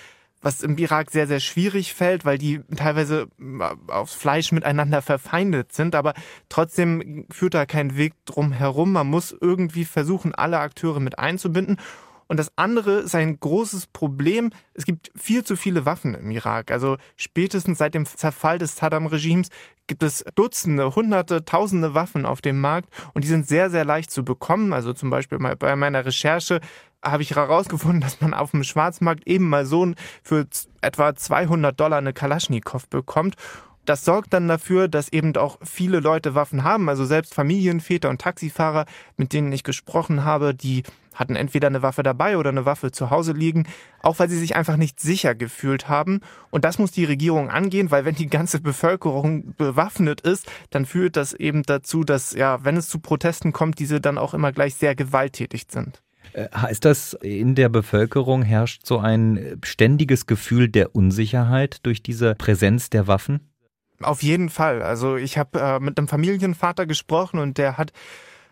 was 0.41 0.63
im 0.63 0.79
Irak 0.79 1.11
sehr, 1.11 1.27
sehr 1.27 1.41
schwierig 1.41 1.95
fällt, 1.95 2.25
weil 2.25 2.39
die 2.39 2.61
teilweise 2.77 3.29
äh, 3.39 3.93
aufs 3.93 4.15
Fleisch 4.15 4.53
miteinander 4.53 5.03
verfeindet 5.03 5.73
sind, 5.73 5.95
aber 5.95 6.15
trotzdem 6.49 7.27
führt 7.31 7.55
da 7.55 7.67
kein 7.67 7.97
Weg 7.97 8.15
drum 8.25 8.53
herum. 8.53 8.93
Man 8.93 9.09
muss 9.09 9.37
irgendwie 9.39 9.85
versuchen, 9.85 10.35
alle 10.35 10.61
Akteure 10.61 11.01
mit 11.01 11.19
einzubinden. 11.19 11.79
Und 12.29 12.37
das 12.39 12.53
andere 12.57 13.01
ist 13.01 13.15
ein 13.15 13.41
großes 13.41 13.87
Problem. 13.89 14.51
Es 14.75 14.85
gibt 14.85 15.11
viel 15.17 15.45
zu 15.45 15.57
viele 15.57 15.87
Waffen 15.87 16.15
im 16.15 16.31
Irak. 16.31 16.71
Also 16.71 16.99
spätestens 17.17 17.79
seit 17.79 17.95
dem 17.95 18.07
Zerfall 18.07 18.59
des 18.59 18.77
Saddam-Regimes 18.77 19.49
gibt 19.87 20.03
es 20.03 20.25
Dutzende, 20.35 20.95
Hunderte, 20.95 21.45
Tausende 21.45 21.95
Waffen 21.95 22.27
auf 22.27 22.43
dem 22.43 22.61
Markt 22.61 22.91
und 23.15 23.25
die 23.25 23.29
sind 23.29 23.49
sehr, 23.49 23.71
sehr 23.71 23.87
leicht 23.87 24.11
zu 24.11 24.25
bekommen. 24.25 24.75
Also 24.75 24.93
zum 24.93 25.09
Beispiel 25.09 25.39
bei 25.39 25.75
meiner 25.77 26.05
Recherche 26.05 26.61
habe 27.03 27.23
ich 27.23 27.35
herausgefunden, 27.35 28.01
dass 28.01 28.21
man 28.21 28.35
auf 28.35 28.51
dem 28.51 28.65
Schwarzmarkt 28.65 29.27
eben 29.27 29.49
mal 29.49 29.65
so 29.65 29.93
für 30.23 30.47
etwa 30.81 31.15
200 31.15 31.79
Dollar 31.79 31.99
eine 31.99 32.13
Kalaschnikow 32.13 32.87
bekommt. 32.89 33.37
Das 33.89 34.05
sorgt 34.05 34.35
dann 34.35 34.49
dafür, 34.49 34.87
dass 34.87 35.11
eben 35.11 35.35
auch 35.37 35.59
viele 35.63 36.01
Leute 36.01 36.35
Waffen 36.35 36.63
haben. 36.63 36.91
Also 36.91 37.07
selbst 37.07 37.33
Familienväter 37.33 38.11
und 38.11 38.21
Taxifahrer, 38.21 38.85
mit 39.17 39.33
denen 39.33 39.51
ich 39.51 39.65
gesprochen 39.65 40.25
habe, 40.25 40.55
die 40.55 40.83
hatten 41.15 41.37
entweder 41.37 41.69
eine 41.69 41.81
Waffe 41.81 42.03
dabei 42.03 42.37
oder 42.37 42.51
eine 42.51 42.67
Waffe 42.67 42.93
zu 42.93 43.09
Hause 43.09 43.33
liegen, 43.33 43.67
auch 44.03 44.19
weil 44.19 44.29
sie 44.29 44.39
sich 44.39 44.57
einfach 44.57 44.77
nicht 44.77 45.01
sicher 45.01 45.35
gefühlt 45.35 45.89
haben. 45.89 46.21
Und 46.51 46.67
das 46.67 46.79
muss 46.79 46.93
die 46.93 47.07
Regierung 47.07 47.49
angehen, 47.49 47.91
weil 47.91 48.05
wenn 48.05 48.15
die 48.15 48.29
ganze 48.29 48.61
Bevölkerung 48.61 49.55
bewaffnet 49.57 50.21
ist, 50.21 50.47
dann 50.69 50.85
führt 50.85 51.17
das 51.17 51.33
eben 51.33 51.63
dazu, 51.63 52.05
dass, 52.05 52.35
ja, 52.35 52.63
wenn 52.65 52.77
es 52.77 52.91
zu 52.91 52.99
Protesten 52.99 53.55
kommt, 53.55 53.79
diese 53.79 54.03
dann 54.03 54.19
auch 54.19 54.35
immer 54.35 54.53
gleich 54.53 54.75
sehr 54.75 54.95
gewalttätig 54.97 55.65
sind. 55.71 56.03
Äh, 56.35 56.49
heißt 56.55 56.85
das, 56.85 57.15
in 57.15 57.55
der 57.55 57.71
Bevölkerung 57.71 58.43
herrscht 58.43 58.85
so 58.85 58.99
ein 58.99 59.59
ständiges 59.65 60.27
Gefühl 60.27 60.69
der 60.69 60.95
Unsicherheit 60.95 61.87
durch 61.87 62.03
diese 62.03 62.35
Präsenz 62.35 62.91
der 62.91 63.07
Waffen? 63.07 63.41
Auf 64.01 64.23
jeden 64.23 64.49
Fall. 64.49 64.83
Also 64.83 65.17
ich 65.17 65.39
habe 65.39 65.59
äh, 65.59 65.81
mit 65.81 65.99
einem 65.99 66.09
Familienvater 66.09 66.87
gesprochen 66.87 67.41
und 67.41 67.59
der 67.59 67.79
hat 67.79 67.93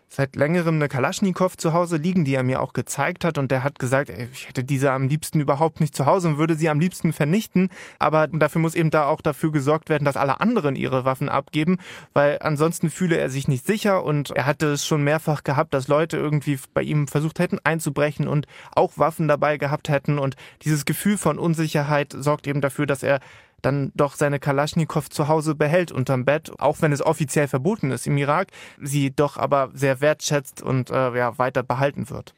seit 0.09 0.35
längerem 0.35 0.75
eine 0.75 0.87
Kalaschnikow 0.87 1.57
zu 1.57 1.73
Hause 1.73 1.97
liegen, 1.97 2.23
die 2.23 2.33
er 2.33 2.43
mir 2.43 2.61
auch 2.61 2.73
gezeigt 2.73 3.25
hat. 3.25 3.37
Und 3.37 3.51
der 3.51 3.63
hat 3.63 3.77
gesagt, 3.77 4.09
ey, 4.09 4.27
ich 4.31 4.47
hätte 4.47 4.63
diese 4.63 4.91
am 4.91 5.07
liebsten 5.07 5.39
überhaupt 5.39 5.81
nicht 5.81 5.95
zu 5.95 6.05
Hause 6.05 6.29
und 6.29 6.37
würde 6.37 6.55
sie 6.55 6.69
am 6.69 6.79
liebsten 6.79 7.13
vernichten. 7.13 7.69
Aber 7.99 8.27
dafür 8.27 8.61
muss 8.61 8.75
eben 8.75 8.89
da 8.89 9.05
auch 9.05 9.21
dafür 9.21 9.51
gesorgt 9.51 9.89
werden, 9.89 10.05
dass 10.05 10.17
alle 10.17 10.39
anderen 10.39 10.75
ihre 10.75 11.05
Waffen 11.05 11.29
abgeben, 11.29 11.77
weil 12.13 12.37
ansonsten 12.41 12.89
fühle 12.89 13.17
er 13.17 13.29
sich 13.29 13.47
nicht 13.47 13.65
sicher. 13.65 14.03
Und 14.03 14.31
er 14.31 14.45
hatte 14.45 14.67
es 14.67 14.85
schon 14.85 15.03
mehrfach 15.03 15.43
gehabt, 15.43 15.73
dass 15.73 15.87
Leute 15.87 16.17
irgendwie 16.17 16.57
bei 16.73 16.83
ihm 16.83 17.07
versucht 17.07 17.39
hätten 17.39 17.59
einzubrechen 17.63 18.27
und 18.27 18.47
auch 18.73 18.97
Waffen 18.97 19.27
dabei 19.27 19.57
gehabt 19.57 19.89
hätten. 19.89 20.19
Und 20.19 20.35
dieses 20.61 20.85
Gefühl 20.85 21.17
von 21.17 21.37
Unsicherheit 21.37 22.15
sorgt 22.17 22.47
eben 22.47 22.61
dafür, 22.61 22.85
dass 22.85 23.03
er 23.03 23.19
dann 23.61 23.91
doch 23.95 24.15
seine 24.15 24.39
Kalaschnikow 24.39 25.09
zu 25.09 25.27
Hause 25.27 25.55
behält 25.55 25.91
unterm 25.91 26.25
Bett, 26.25 26.51
auch 26.59 26.81
wenn 26.81 26.91
es 26.91 27.01
offiziell 27.01 27.47
verboten 27.47 27.91
ist 27.91 28.05
im 28.05 28.17
Irak, 28.17 28.49
sie 28.81 29.15
doch 29.15 29.37
aber 29.37 29.69
sehr 29.73 29.99
wertschätzt 29.99 30.61
und 30.61 30.89
äh, 30.89 31.17
ja, 31.17 31.37
weiter 31.37 31.63
behalten 31.63 32.09
wird. 32.09 32.35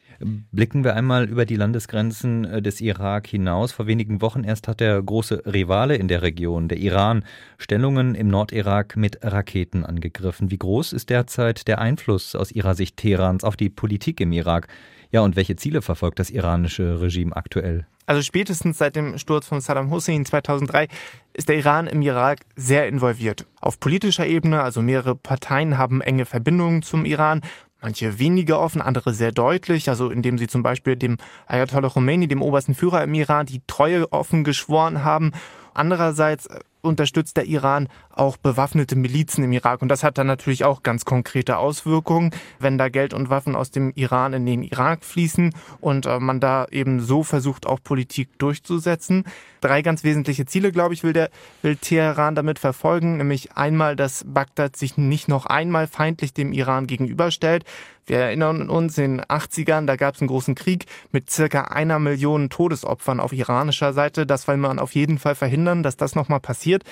Blicken 0.52 0.84
wir 0.84 0.96
einmal 0.96 1.30
über 1.30 1.46
die 1.46 1.56
Landesgrenzen 1.56 2.46
äh, 2.46 2.62
des 2.62 2.82
Irak 2.82 3.28
hinaus. 3.28 3.72
Vor 3.72 3.88
wenigen 3.88 4.22
Wochen 4.22 4.44
erst 4.44 4.68
hat 4.68 4.80
der 4.80 5.02
große 5.02 5.44
Rivale 5.46 5.96
in 5.96 6.08
der 6.08 6.22
Region, 6.22 6.68
der 6.68 6.78
Iran, 6.78 7.24
Stellungen 7.58 8.16
im 8.16 8.30
Nordirak 8.30 8.96
mit 8.96 9.20
Raketen 9.22 9.86
angegriffen. 9.86 10.52
Wie 10.52 10.58
groß 10.58 10.94
ist 10.94 11.10
derzeit 11.10 11.68
der 11.68 11.80
Einfluss 11.80 12.36
aus 12.36 12.52
Ihrer 12.52 12.76
Sicht 12.76 12.98
Teherans 12.98 13.44
auf 13.44 13.58
die 13.58 13.70
Politik 13.70 14.22
im 14.22 14.32
Irak? 14.32 14.68
Ja, 15.12 15.22
und 15.22 15.36
welche 15.36 15.56
Ziele 15.56 15.82
verfolgt 15.82 16.20
das 16.20 16.30
iranische 16.30 17.02
Regime 17.02 17.36
aktuell? 17.36 17.88
Also 18.06 18.22
spätestens 18.22 18.78
seit 18.78 18.96
dem 18.96 19.18
Sturz 19.18 19.48
von 19.48 19.62
Saddam 19.62 19.92
Hussein 19.92 20.26
2003 20.26 20.88
ist 21.34 21.50
der 21.50 21.58
Iran 21.58 21.88
im 21.88 22.02
Irak 22.02 22.40
sehr 22.56 22.88
involviert. 22.88 23.46
Auf 23.62 23.80
politischer 23.80 24.26
Ebene, 24.26 24.62
also 24.62 24.82
mehrere 24.82 25.16
Parteien 25.16 25.78
haben 25.78 26.02
enge 26.02 26.26
Verbindungen 26.26 26.82
zum 26.82 27.06
Iran. 27.06 27.42
Manche 27.82 28.20
weniger 28.20 28.60
offen, 28.60 28.82
andere 28.82 29.14
sehr 29.14 29.32
deutlich, 29.32 29.90
also 29.90 30.10
indem 30.10 30.38
sie 30.38 30.48
zum 30.48 30.64
Beispiel 30.64 30.96
dem 30.96 31.18
Ayatollah 31.48 31.90
Khomeini, 31.90 32.28
dem 32.28 32.42
obersten 32.42 32.76
Führer 32.76 33.04
im 33.04 33.14
Iran, 33.14 33.46
die 33.46 33.62
Treue 33.68 34.12
offen 34.12 34.44
geschworen 34.44 35.04
haben. 35.04 35.32
Andererseits 35.74 36.50
unterstützt 36.82 37.38
der 37.38 37.46
Iran 37.46 37.88
auch 38.10 38.38
bewaffnete 38.38 38.96
Milizen 38.96 39.44
im 39.44 39.52
Irak. 39.52 39.82
Und 39.82 39.90
das 39.90 40.04
hat 40.04 40.18
dann 40.18 40.28
natürlich 40.28 40.64
auch 40.64 40.84
ganz 40.84 41.06
konkrete 41.06 41.58
Auswirkungen, 41.58 42.32
wenn 42.60 42.78
da 42.78 42.90
Geld 42.90 43.14
und 43.14 43.30
Waffen 43.30 43.56
aus 43.56 43.72
dem 43.72 43.92
Iran 43.96 44.34
in 44.34 44.46
den 44.46 44.64
Irak 44.64 45.04
fließen 45.04 45.54
und 45.82 46.06
äh, 46.06 46.20
man 46.20 46.40
da 46.40 46.66
eben 46.72 47.00
so 47.00 47.24
versucht, 47.24 47.66
auch 47.66 47.80
Politik 47.84 48.38
durchzusetzen. 48.40 49.26
Drei 49.62 49.82
ganz 49.82 50.04
wesentliche 50.04 50.46
Ziele, 50.46 50.72
glaube 50.72 50.94
ich, 50.94 51.04
will 51.04 51.14
der, 51.14 51.30
will 51.62 51.76
Teheran 51.76 52.36
damit 52.36 52.60
verfolgen, 52.60 53.18
nämlich 53.18 53.54
einmal, 53.54 53.96
dass 53.96 54.24
Bagdad 54.26 54.76
sich 54.76 54.98
nicht 54.98 55.28
noch 55.28 55.46
einmal 55.46 55.88
feindlich 55.88 56.34
dem 56.34 56.54
Iran 56.54 56.88
gegenüberstellt. 56.88 57.66
Wir 58.10 58.18
erinnern 58.18 58.72
uns 58.72 58.98
in 58.98 59.18
den 59.18 59.26
80ern, 59.26 59.86
da 59.86 59.96
gab 59.96 60.16
es 60.16 60.22
einen 60.22 60.30
großen 60.30 60.56
Krieg 60.56 60.88
mit 61.12 61.30
circa 61.30 61.66
einer 61.66 62.00
Million 62.00 62.50
Todesopfern 62.50 63.20
auf 63.20 63.34
iranischer 63.34 63.94
Seite. 63.94 64.26
Das 64.26 64.48
will 64.48 64.58
man 64.58 64.80
auf 64.80 64.96
jeden 64.96 65.20
Fall 65.20 65.36
verhindern, 65.36 65.84
dass 65.84 65.96
das 65.96 66.16
nochmal 66.16 66.40
passiert. 66.40 66.84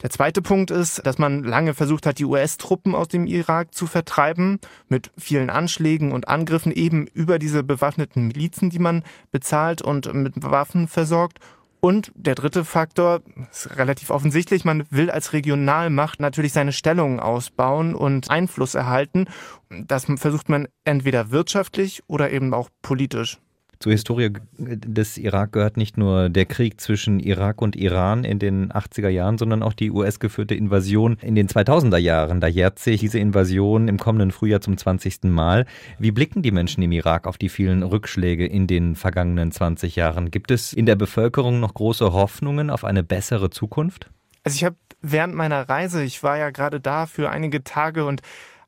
Der 0.00 0.08
zweite 0.08 0.40
Punkt 0.40 0.70
ist, 0.70 1.06
dass 1.06 1.18
man 1.18 1.44
lange 1.44 1.74
versucht 1.74 2.06
hat, 2.06 2.18
die 2.18 2.24
US-Truppen 2.24 2.94
aus 2.94 3.08
dem 3.08 3.26
Irak 3.26 3.74
zu 3.74 3.86
vertreiben, 3.86 4.60
mit 4.88 5.10
vielen 5.18 5.50
Anschlägen 5.50 6.10
und 6.10 6.28
Angriffen 6.28 6.72
eben 6.72 7.06
über 7.06 7.38
diese 7.38 7.62
bewaffneten 7.62 8.28
Milizen, 8.28 8.70
die 8.70 8.78
man 8.78 9.04
bezahlt 9.30 9.82
und 9.82 10.14
mit 10.14 10.42
Waffen 10.42 10.88
versorgt. 10.88 11.38
Und 11.84 12.12
der 12.14 12.36
dritte 12.36 12.64
Faktor 12.64 13.22
ist 13.50 13.76
relativ 13.76 14.10
offensichtlich, 14.10 14.64
man 14.64 14.84
will 14.90 15.10
als 15.10 15.32
Regionalmacht 15.32 16.20
natürlich 16.20 16.52
seine 16.52 16.70
Stellungen 16.70 17.18
ausbauen 17.18 17.96
und 17.96 18.30
Einfluss 18.30 18.76
erhalten. 18.76 19.26
Das 19.68 20.04
versucht 20.04 20.48
man 20.48 20.68
entweder 20.84 21.32
wirtschaftlich 21.32 22.04
oder 22.06 22.30
eben 22.30 22.54
auch 22.54 22.68
politisch. 22.82 23.41
Zur 23.82 23.90
Historie 23.90 24.30
des 24.58 25.18
Irak 25.18 25.50
gehört 25.50 25.76
nicht 25.76 25.98
nur 25.98 26.28
der 26.28 26.46
Krieg 26.46 26.80
zwischen 26.80 27.18
Irak 27.18 27.60
und 27.60 27.74
Iran 27.74 28.22
in 28.22 28.38
den 28.38 28.70
80er 28.70 29.08
Jahren, 29.08 29.38
sondern 29.38 29.64
auch 29.64 29.72
die 29.72 29.90
US-geführte 29.90 30.54
Invasion 30.54 31.16
in 31.20 31.34
den 31.34 31.48
2000er 31.48 31.96
Jahren. 31.96 32.40
Da 32.40 32.46
jährt 32.46 32.78
sich 32.78 33.00
diese 33.00 33.18
Invasion 33.18 33.88
im 33.88 33.98
kommenden 33.98 34.30
Frühjahr 34.30 34.60
zum 34.60 34.76
20. 34.76 35.24
Mal. 35.24 35.66
Wie 35.98 36.12
blicken 36.12 36.42
die 36.42 36.52
Menschen 36.52 36.80
im 36.84 36.92
Irak 36.92 37.26
auf 37.26 37.38
die 37.38 37.48
vielen 37.48 37.82
Rückschläge 37.82 38.46
in 38.46 38.68
den 38.68 38.94
vergangenen 38.94 39.50
20 39.50 39.96
Jahren? 39.96 40.30
Gibt 40.30 40.52
es 40.52 40.72
in 40.72 40.86
der 40.86 40.94
Bevölkerung 40.94 41.58
noch 41.58 41.74
große 41.74 42.12
Hoffnungen 42.12 42.70
auf 42.70 42.84
eine 42.84 43.02
bessere 43.02 43.50
Zukunft? 43.50 44.10
Also 44.44 44.54
ich 44.54 44.64
habe 44.64 44.76
während 45.00 45.34
meiner 45.34 45.68
Reise, 45.68 46.04
ich 46.04 46.22
war 46.22 46.38
ja 46.38 46.50
gerade 46.50 46.78
da 46.78 47.06
für 47.06 47.30
einige 47.30 47.64
Tage 47.64 48.04
und 48.04 48.22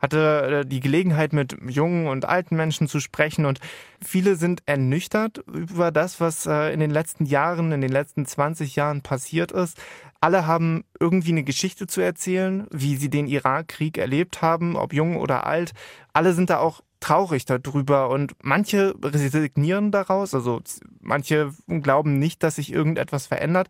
hatte 0.04 0.60
äh, 0.60 0.66
die 0.66 0.80
Gelegenheit, 0.80 1.32
mit 1.32 1.56
jungen 1.68 2.06
und 2.06 2.26
alten 2.26 2.56
Menschen 2.56 2.86
zu 2.86 3.00
sprechen 3.00 3.46
und 3.46 3.58
viele 4.00 4.36
sind 4.36 4.62
ernüchtert 4.66 5.38
über 5.48 5.90
das, 5.90 6.20
was 6.20 6.46
äh, 6.46 6.72
in 6.72 6.80
den 6.80 6.90
letzten 6.90 7.24
Jahren, 7.24 7.72
in 7.72 7.80
den 7.80 7.90
letzten 7.90 8.26
20 8.26 8.76
Jahren 8.76 9.00
passiert 9.00 9.50
ist. 9.50 9.80
Alle 10.20 10.46
haben 10.46 10.84
irgendwie 11.00 11.32
eine 11.32 11.42
Geschichte 11.42 11.86
zu 11.86 12.00
erzählen, 12.00 12.66
wie 12.70 12.96
sie 12.96 13.10
den 13.10 13.26
Irakkrieg 13.26 13.98
erlebt 13.98 14.42
haben, 14.42 14.76
ob 14.76 14.92
jung 14.92 15.16
oder 15.16 15.46
alt. 15.46 15.72
Alle 16.12 16.34
sind 16.34 16.50
da 16.50 16.58
auch 16.58 16.82
traurig 17.00 17.44
darüber 17.44 18.08
und 18.08 18.32
manche 18.42 18.94
resignieren 19.02 19.90
daraus, 19.90 20.34
also 20.34 20.62
manche 21.00 21.52
glauben 21.66 22.18
nicht, 22.18 22.42
dass 22.42 22.56
sich 22.56 22.72
irgendetwas 22.72 23.26
verändert, 23.26 23.68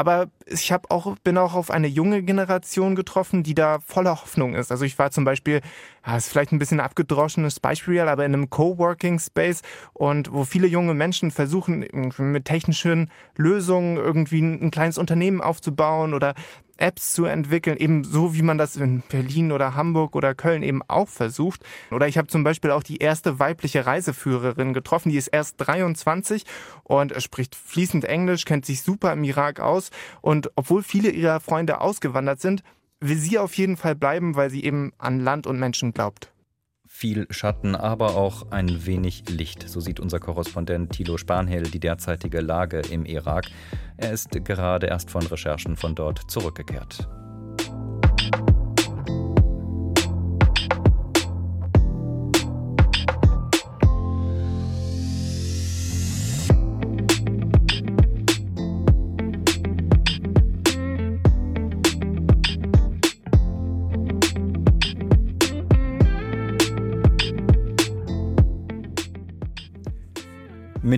Aber 0.00 0.30
ich 0.46 0.72
habe 0.72 0.90
auch, 0.90 1.14
bin 1.24 1.36
auch 1.36 1.52
auf 1.52 1.70
eine 1.70 1.86
junge 1.86 2.22
Generation 2.22 2.94
getroffen, 2.94 3.42
die 3.42 3.54
da 3.54 3.80
voller 3.84 4.22
Hoffnung 4.22 4.54
ist. 4.54 4.70
Also 4.70 4.86
ich 4.86 4.98
war 4.98 5.10
zum 5.10 5.26
Beispiel, 5.26 5.60
ja, 6.06 6.16
ist 6.16 6.30
vielleicht 6.30 6.52
ein 6.52 6.58
bisschen 6.58 6.80
abgedroschenes 6.80 7.60
Beispiel, 7.60 8.00
aber 8.00 8.24
in 8.24 8.32
einem 8.32 8.48
Coworking 8.48 9.18
Space 9.18 9.60
und 9.92 10.32
wo 10.32 10.44
viele 10.44 10.68
junge 10.68 10.94
Menschen 10.94 11.30
versuchen, 11.30 11.84
mit 12.16 12.46
technischen 12.46 13.10
Lösungen 13.36 13.98
irgendwie 13.98 14.40
ein 14.40 14.70
kleines 14.70 14.96
Unternehmen 14.96 15.42
aufzubauen 15.42 16.14
oder 16.14 16.32
Apps 16.80 17.12
zu 17.12 17.24
entwickeln, 17.24 17.76
eben 17.76 18.04
so 18.04 18.34
wie 18.34 18.42
man 18.42 18.58
das 18.58 18.76
in 18.76 19.02
Berlin 19.08 19.52
oder 19.52 19.74
Hamburg 19.74 20.16
oder 20.16 20.34
Köln 20.34 20.62
eben 20.62 20.82
auch 20.88 21.08
versucht. 21.08 21.62
Oder 21.90 22.08
ich 22.08 22.18
habe 22.18 22.28
zum 22.28 22.44
Beispiel 22.44 22.70
auch 22.70 22.82
die 22.82 22.96
erste 22.96 23.38
weibliche 23.38 23.86
Reiseführerin 23.86 24.72
getroffen, 24.72 25.10
die 25.10 25.18
ist 25.18 25.28
erst 25.28 25.56
23 25.58 26.44
und 26.84 27.20
spricht 27.22 27.54
fließend 27.54 28.04
Englisch, 28.04 28.44
kennt 28.44 28.66
sich 28.66 28.82
super 28.82 29.12
im 29.12 29.24
Irak 29.24 29.60
aus 29.60 29.90
und 30.20 30.50
obwohl 30.56 30.82
viele 30.82 31.10
ihrer 31.10 31.40
Freunde 31.40 31.80
ausgewandert 31.80 32.40
sind, 32.40 32.62
will 33.00 33.16
sie 33.16 33.38
auf 33.38 33.54
jeden 33.54 33.76
Fall 33.76 33.94
bleiben, 33.94 34.34
weil 34.34 34.50
sie 34.50 34.64
eben 34.64 34.92
an 34.98 35.20
Land 35.20 35.46
und 35.46 35.58
Menschen 35.58 35.92
glaubt 35.92 36.32
viel 37.00 37.26
Schatten, 37.30 37.74
aber 37.74 38.14
auch 38.14 38.50
ein 38.50 38.84
wenig 38.84 39.24
Licht. 39.30 39.66
So 39.66 39.80
sieht 39.80 40.00
unser 40.00 40.20
Korrespondent 40.20 40.92
Thilo 40.92 41.16
Spanhel 41.16 41.62
die 41.62 41.80
derzeitige 41.80 42.42
Lage 42.42 42.82
im 42.90 43.06
Irak. 43.06 43.46
Er 43.96 44.12
ist 44.12 44.28
gerade 44.44 44.86
erst 44.86 45.10
von 45.10 45.26
Recherchen 45.26 45.76
von 45.76 45.94
dort 45.94 46.30
zurückgekehrt. 46.30 47.08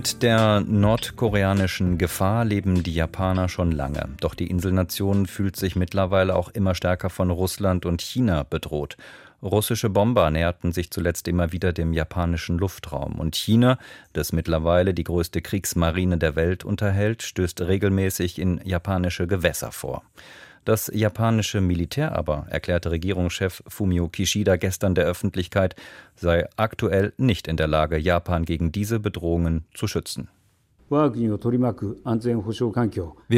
Mit 0.03 0.21
der 0.21 0.59
nordkoreanischen 0.59 1.97
Gefahr 1.97 2.43
leben 2.43 2.83
die 2.83 2.93
Japaner 2.93 3.47
schon 3.47 3.71
lange. 3.71 4.09
Doch 4.19 4.35
die 4.35 4.47
Inselnation 4.47 5.27
fühlt 5.27 5.55
sich 5.55 5.77
mittlerweile 5.77 6.35
auch 6.35 6.49
immer 6.49 6.75
stärker 6.75 7.09
von 7.09 7.31
Russland 7.31 7.85
und 7.85 8.01
China 8.01 8.43
bedroht. 8.43 8.97
Russische 9.41 9.89
Bomber 9.89 10.29
näherten 10.29 10.73
sich 10.73 10.91
zuletzt 10.91 11.29
immer 11.29 11.53
wieder 11.53 11.71
dem 11.71 11.93
japanischen 11.93 12.57
Luftraum. 12.57 13.17
Und 13.17 13.37
China, 13.37 13.77
das 14.11 14.33
mittlerweile 14.33 14.93
die 14.93 15.05
größte 15.05 15.41
Kriegsmarine 15.41 16.17
der 16.17 16.35
Welt 16.35 16.65
unterhält, 16.65 17.23
stößt 17.23 17.61
regelmäßig 17.61 18.39
in 18.39 18.59
japanische 18.65 19.25
Gewässer 19.25 19.71
vor. 19.71 20.03
Das 20.65 20.89
japanische 20.93 21.59
Militär 21.59 22.17
aber, 22.17 22.45
erklärte 22.49 22.91
Regierungschef 22.91 23.63
Fumio 23.67 24.07
Kishida 24.07 24.55
gestern 24.55 24.95
der 24.95 25.05
Öffentlichkeit, 25.05 25.75
sei 26.15 26.47
aktuell 26.55 27.13
nicht 27.17 27.47
in 27.47 27.57
der 27.57 27.67
Lage, 27.67 27.97
Japan 27.97 28.45
gegen 28.45 28.71
diese 28.71 28.99
Bedrohungen 28.99 29.65
zu 29.73 29.87
schützen. 29.87 30.29
Wir 30.89 31.23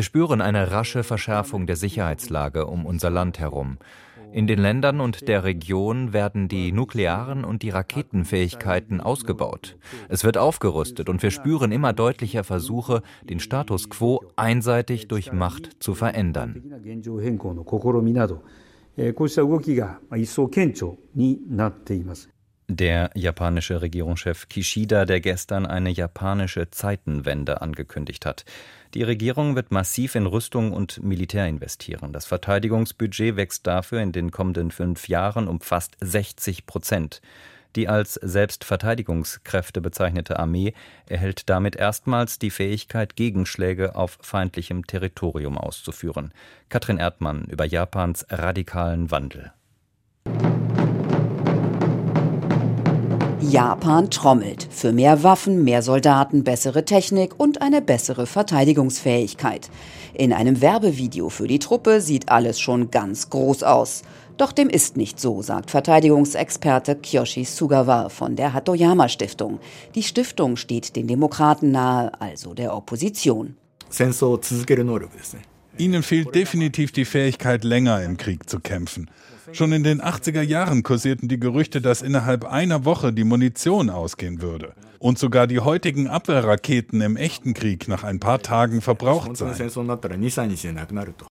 spüren 0.04 0.42
eine 0.42 0.72
rasche 0.72 1.04
Verschärfung 1.04 1.68
der 1.68 1.76
Sicherheitslage 1.76 2.66
um 2.66 2.86
unser 2.86 3.10
Land 3.10 3.40
herum. 3.40 3.78
In 4.36 4.48
den 4.48 4.60
Ländern 4.60 5.00
und 5.00 5.30
der 5.30 5.46
Region 5.46 6.12
werden 6.12 6.50
die 6.50 6.74
nuklearen 6.74 7.46
und 7.46 7.64
die 7.64 7.70
Raketenfähigkeiten 7.70 9.00
ausgebaut. 9.00 9.78
Es 10.10 10.26
wird 10.26 10.38
aufgerüstet 10.38 11.08
und 11.08 11.24
wir 11.24 11.32
spüren 11.32 11.72
immer 11.72 11.94
deutlicher 11.94 12.44
Versuche, 12.44 13.02
den 13.30 13.40
Status 13.40 13.90
quo 13.90 14.26
einseitig 14.36 15.08
durch 15.08 15.32
Macht 15.32 15.82
zu 15.82 15.96
verändern. 15.96 16.62
Der 22.68 23.12
japanische 23.14 23.82
Regierungschef 23.82 24.50
Kishida, 24.50 25.06
der 25.06 25.22
gestern 25.22 25.68
eine 25.68 25.92
japanische 25.92 26.72
Zeitenwende 26.72 27.62
angekündigt 27.62 28.26
hat. 28.26 28.44
Die 28.96 29.04
Regierung 29.04 29.56
wird 29.56 29.72
massiv 29.72 30.16
in 30.16 30.26
Rüstung 30.26 30.72
und 30.72 31.04
Militär 31.04 31.48
investieren. 31.48 32.12
Das 32.12 32.26
Verteidigungsbudget 32.26 33.36
wächst 33.36 33.68
dafür 33.68 34.02
in 34.02 34.12
den 34.12 34.32
kommenden 34.32 34.72
fünf 34.72 35.08
Jahren 35.08 35.48
um 35.48 35.62
fast 35.62 35.96
60 36.02 36.66
Prozent. 36.66 37.22
Die 37.76 37.88
als 37.88 38.14
Selbstverteidigungskräfte 38.14 39.82
bezeichnete 39.82 40.40
Armee 40.40 40.74
erhält 41.08 41.50
damit 41.50 41.76
erstmals 41.76 42.40
die 42.40 42.50
Fähigkeit, 42.50 43.16
Gegenschläge 43.16 43.96
auf 43.96 44.18
feindlichem 44.22 44.88
Territorium 44.88 45.58
auszuführen. 45.58 46.34
Katrin 46.70 46.98
Erdmann 46.98 47.44
über 47.46 47.66
Japans 47.66 48.26
radikalen 48.30 49.12
Wandel. 49.12 49.52
Japan 53.50 54.10
trommelt 54.10 54.68
für 54.72 54.92
mehr 54.92 55.24
Waffen, 55.24 55.64
mehr 55.64 55.82
Soldaten, 55.82 56.44
bessere 56.44 56.86
Technik 56.86 57.40
und 57.40 57.62
eine 57.62 57.82
bessere 57.82 58.26
Verteidigungsfähigkeit. 58.26 59.70
In 60.14 60.34
einem 60.34 60.62
Werbevideo 60.62 61.30
für 61.30 61.48
die 61.48 61.60
Truppe 61.60 62.02
sieht 62.02 62.30
alles 62.30 62.60
schon 62.60 62.92
ganz 62.92 63.30
groß 63.30 63.64
aus. 63.64 64.02
Doch 64.38 64.52
dem 64.52 64.70
ist 64.70 64.98
nicht 64.98 65.20
so, 65.20 65.42
sagt 65.42 65.72
Verteidigungsexperte 65.72 66.96
Kyoshi 66.96 67.46
Sugawa 67.46 68.10
von 68.10 68.36
der 68.36 68.54
Hatoyama 68.54 69.10
Stiftung. 69.10 69.60
Die 69.94 70.04
Stiftung 70.04 70.58
steht 70.58 70.96
den 70.96 71.08
Demokraten 71.08 71.72
nahe, 71.72 72.12
also 72.20 72.54
der 72.54 72.76
Opposition. 72.76 73.56
Ihnen 75.78 76.04
fehlt 76.04 76.34
definitiv 76.34 76.92
die 76.92 77.06
Fähigkeit, 77.06 77.64
länger 77.64 78.02
im 78.02 78.18
Krieg 78.18 78.50
zu 78.50 78.60
kämpfen. 78.60 79.10
Schon 79.52 79.72
in 79.72 79.84
den 79.84 80.02
80er 80.02 80.42
Jahren 80.42 80.84
kursierten 80.84 81.28
die 81.28 81.40
Gerüchte, 81.40 81.82
dass 81.82 82.02
innerhalb 82.02 82.46
einer 82.46 82.86
Woche 82.86 83.14
die 83.14 83.24
Munition 83.24 83.90
ausgehen 83.90 84.42
würde. 84.42 84.74
Und 85.00 85.20
sogar 85.20 85.46
die 85.46 85.60
heutigen 85.60 86.08
Abwehrraketen 86.08 87.02
im 87.02 87.16
echten 87.16 87.54
Krieg 87.54 87.88
nach 87.88 88.04
ein 88.04 88.20
paar 88.20 88.42
Tagen 88.42 88.82
verbraucht 88.82 89.38
seien. 89.38 89.72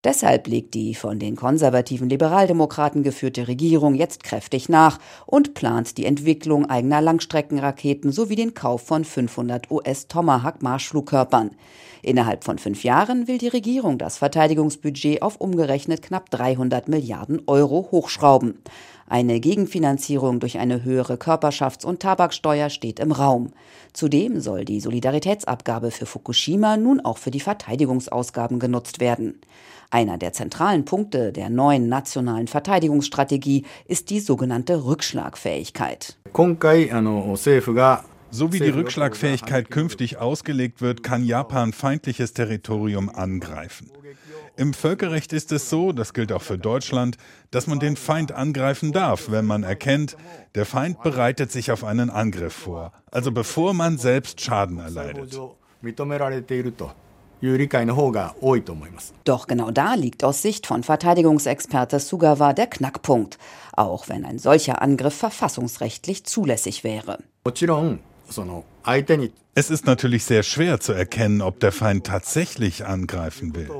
Deshalb 0.04 0.46
legt 0.46 0.74
die 0.74 0.94
von 0.94 1.18
den 1.18 1.34
konservativen 1.34 2.08
Liberaldemokraten 2.08 3.02
geführte 3.02 3.48
Regierung 3.48 3.94
jetzt 3.94 4.22
kräftig 4.22 4.68
nach 4.68 4.98
und 5.26 5.54
plant 5.54 5.96
die 5.98 6.04
Entwicklung 6.04 6.66
eigener 6.70 7.00
Langstreckenraketen 7.00 8.12
sowie 8.12 8.36
den 8.36 8.54
Kauf 8.54 8.86
von 8.86 9.04
500 9.04 9.70
US-Tomahawk-Marschflugkörpern. 9.70 11.50
Innerhalb 12.04 12.44
von 12.44 12.58
fünf 12.58 12.84
Jahren 12.84 13.28
will 13.28 13.38
die 13.38 13.48
Regierung 13.48 13.96
das 13.96 14.18
Verteidigungsbudget 14.18 15.22
auf 15.22 15.40
umgerechnet 15.40 16.02
knapp 16.02 16.28
300 16.30 16.86
Milliarden 16.88 17.40
Euro 17.46 17.88
hochschrauben. 17.90 18.58
Eine 19.06 19.40
Gegenfinanzierung 19.40 20.38
durch 20.38 20.58
eine 20.58 20.84
höhere 20.84 21.14
Körperschafts- 21.14 21.84
und 21.84 22.00
Tabaksteuer 22.00 22.68
steht 22.70 23.00
im 23.00 23.12
Raum. 23.12 23.52
Zudem 23.92 24.40
soll 24.40 24.64
die 24.64 24.80
Solidaritätsabgabe 24.80 25.90
für 25.90 26.06
Fukushima 26.06 26.76
nun 26.76 27.00
auch 27.00 27.18
für 27.18 27.30
die 27.30 27.40
Verteidigungsausgaben 27.40 28.58
genutzt 28.58 29.00
werden. 29.00 29.40
Einer 29.90 30.18
der 30.18 30.32
zentralen 30.32 30.84
Punkte 30.84 31.32
der 31.32 31.50
neuen 31.50 31.88
nationalen 31.88 32.48
Verteidigungsstrategie 32.48 33.64
ist 33.86 34.10
die 34.10 34.20
sogenannte 34.20 34.84
Rückschlagfähigkeit. 34.84 36.16
So 38.34 38.52
wie 38.52 38.58
die 38.58 38.70
Rückschlagfähigkeit 38.70 39.70
künftig 39.70 40.18
ausgelegt 40.18 40.80
wird, 40.80 41.04
kann 41.04 41.24
Japan 41.24 41.72
feindliches 41.72 42.32
Territorium 42.32 43.08
angreifen. 43.08 43.92
Im 44.56 44.74
Völkerrecht 44.74 45.32
ist 45.32 45.52
es 45.52 45.70
so, 45.70 45.92
das 45.92 46.14
gilt 46.14 46.32
auch 46.32 46.42
für 46.42 46.58
Deutschland, 46.58 47.16
dass 47.52 47.68
man 47.68 47.78
den 47.78 47.94
Feind 47.96 48.32
angreifen 48.32 48.90
darf, 48.90 49.30
wenn 49.30 49.44
man 49.44 49.62
erkennt, 49.62 50.16
der 50.56 50.66
Feind 50.66 51.00
bereitet 51.04 51.52
sich 51.52 51.70
auf 51.70 51.84
einen 51.84 52.10
Angriff 52.10 52.54
vor, 52.54 52.92
also 53.12 53.30
bevor 53.30 53.72
man 53.72 53.98
selbst 53.98 54.40
Schaden 54.40 54.80
erleidet. 54.80 55.38
Doch 59.22 59.46
genau 59.46 59.70
da 59.70 59.94
liegt 59.94 60.24
aus 60.24 60.42
Sicht 60.42 60.66
von 60.66 60.82
Verteidigungsexperte 60.82 62.00
Sugawa 62.00 62.52
der 62.52 62.66
Knackpunkt, 62.66 63.38
auch 63.74 64.08
wenn 64.08 64.24
ein 64.24 64.40
solcher 64.40 64.82
Angriff 64.82 65.14
verfassungsrechtlich 65.14 66.24
zulässig 66.24 66.82
wäre. 66.82 67.18
Es 69.56 69.70
ist 69.70 69.86
natürlich 69.86 70.24
sehr 70.24 70.42
schwer 70.42 70.80
zu 70.80 70.92
erkennen, 70.92 71.40
ob 71.40 71.60
der 71.60 71.70
Feind 71.70 72.04
tatsächlich 72.04 72.84
angreifen 72.84 73.54
will. 73.54 73.70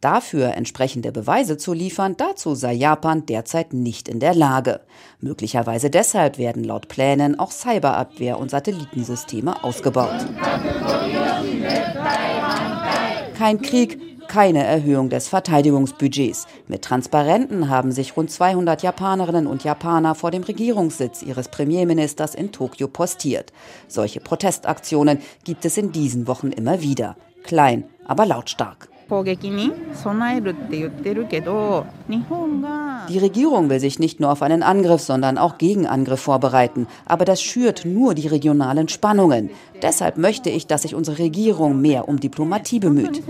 Dafür 0.00 0.54
entsprechende 0.54 1.10
Beweise 1.10 1.56
zu 1.56 1.72
liefern, 1.72 2.16
dazu 2.16 2.54
sei 2.54 2.74
Japan 2.74 3.26
derzeit 3.26 3.72
nicht 3.72 4.08
in 4.08 4.20
der 4.20 4.34
Lage. 4.34 4.80
Möglicherweise 5.20 5.90
deshalb 5.90 6.38
werden 6.38 6.62
laut 6.62 6.86
Plänen 6.86 7.38
auch 7.40 7.50
Cyberabwehr 7.50 8.38
und 8.38 8.52
Satellitensysteme 8.52 9.64
ausgebaut. 9.64 10.24
Kein 13.36 13.60
Krieg, 13.62 13.98
keine 14.28 14.62
Erhöhung 14.64 15.08
des 15.08 15.28
Verteidigungsbudgets. 15.28 16.46
Mit 16.68 16.82
Transparenten 16.82 17.68
haben 17.68 17.90
sich 17.90 18.16
rund 18.16 18.30
200 18.30 18.82
Japanerinnen 18.82 19.46
und 19.46 19.64
Japaner 19.64 20.14
vor 20.14 20.30
dem 20.30 20.42
Regierungssitz 20.42 21.22
ihres 21.22 21.48
Premierministers 21.48 22.34
in 22.34 22.52
Tokio 22.52 22.86
postiert. 22.88 23.52
Solche 23.88 24.20
Protestaktionen 24.20 25.18
gibt 25.44 25.64
es 25.64 25.76
in 25.78 25.92
diesen 25.92 26.26
Wochen 26.28 26.52
immer 26.52 26.82
wieder. 26.82 27.16
Klein, 27.42 27.84
aber 28.06 28.26
lautstark. 28.26 28.88
Die 33.08 33.18
Regierung 33.18 33.70
will 33.70 33.80
sich 33.80 33.98
nicht 33.98 34.20
nur 34.20 34.30
auf 34.30 34.42
einen 34.42 34.62
Angriff, 34.62 35.00
sondern 35.00 35.38
auch 35.38 35.58
Gegenangriff 35.58 36.20
vorbereiten. 36.20 36.86
Aber 37.06 37.24
das 37.24 37.42
schürt 37.42 37.84
nur 37.84 38.14
die 38.14 38.26
regionalen 38.26 38.88
Spannungen. 38.88 39.50
Deshalb 39.82 40.18
möchte 40.18 40.50
ich, 40.50 40.66
dass 40.66 40.82
sich 40.82 40.94
unsere 40.94 41.18
Regierung 41.18 41.80
mehr 41.80 42.08
um 42.08 42.20
Diplomatie 42.20 42.80
bemüht. 42.80 43.22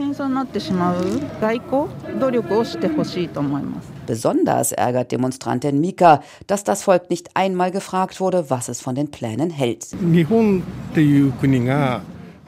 Besonders 4.07 4.73
ärgert 4.73 5.13
Demonstrantin 5.13 5.81
Mika, 5.81 6.23
dass 6.47 6.65
das 6.65 6.83
Volk 6.83 7.11
nicht 7.11 7.31
einmal 7.35 7.71
gefragt 7.71 8.21
wurde, 8.21 8.51
was 8.51 8.69
es 8.69 8.81
von 8.81 8.95
den 8.95 9.11
Plänen 9.11 9.51
hält. 9.51 9.87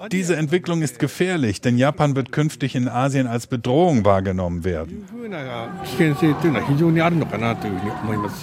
Diese 0.09 0.35
Entwicklung 0.37 0.81
ist 0.81 0.99
gefährlich, 0.99 1.61
denn 1.61 1.77
Japan 1.77 2.17
wird 2.17 2.33
künftig 2.33 2.75
in 2.75 2.89
Asien 2.89 3.27
als 3.27 3.47
Bedrohung 3.47 4.05
wahrgenommen 4.05 4.65
werden. 4.65 5.05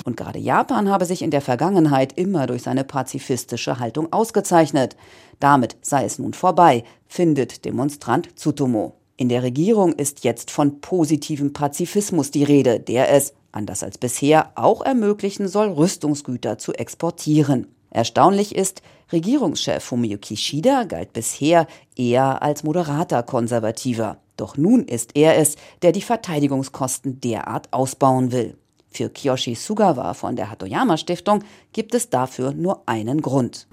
Und 0.05 0.17
gerade 0.17 0.39
Japan 0.39 0.89
habe 0.89 1.05
sich 1.05 1.23
in 1.23 1.31
der 1.31 1.41
Vergangenheit 1.41 2.13
immer 2.13 2.45
durch 2.45 2.61
seine 2.61 2.83
pazifistische 2.83 3.79
Haltung 3.79 4.13
ausgezeichnet. 4.13 4.95
Damit 5.39 5.77
sei 5.81 6.05
es 6.05 6.19
nun 6.19 6.33
vorbei, 6.33 6.83
findet 7.07 7.65
Demonstrant 7.65 8.37
Tsutomo. 8.37 8.95
In 9.15 9.29
der 9.29 9.41
Regierung 9.41 9.93
ist 9.93 10.23
jetzt 10.23 10.51
von 10.51 10.79
positivem 10.79 11.53
Pazifismus 11.53 12.29
die 12.29 12.43
Rede, 12.43 12.79
der 12.79 13.11
es, 13.11 13.33
anders 13.51 13.81
als 13.81 13.97
bisher, 13.97 14.51
auch 14.53 14.81
ermöglichen 14.85 15.47
soll, 15.47 15.69
Rüstungsgüter 15.69 16.59
zu 16.59 16.73
exportieren. 16.73 17.65
Erstaunlich 17.89 18.55
ist, 18.55 18.81
Regierungschef 19.11 19.83
Fumio 19.83 20.17
Kishida 20.17 20.83
galt 20.83 21.13
bisher 21.13 21.67
eher 21.95 22.41
als 22.41 22.63
moderater 22.63 23.23
Konservativer. 23.23 24.17
Doch 24.35 24.57
nun 24.57 24.83
ist 24.83 25.15
er 25.15 25.37
es, 25.37 25.55
der 25.81 25.91
die 25.91 26.01
Verteidigungskosten 26.01 27.21
derart 27.21 27.71
ausbauen 27.71 28.31
will. 28.31 28.57
Für 28.89 29.09
Kiyoshi 29.09 29.55
Sugawa 29.55 30.13
von 30.13 30.35
der 30.35 30.51
Hatoyama 30.51 30.97
Stiftung 30.97 31.43
gibt 31.71 31.93
es 31.95 32.09
dafür 32.09 32.53
nur 32.53 32.83
einen 32.85 33.21
Grund. 33.21 33.67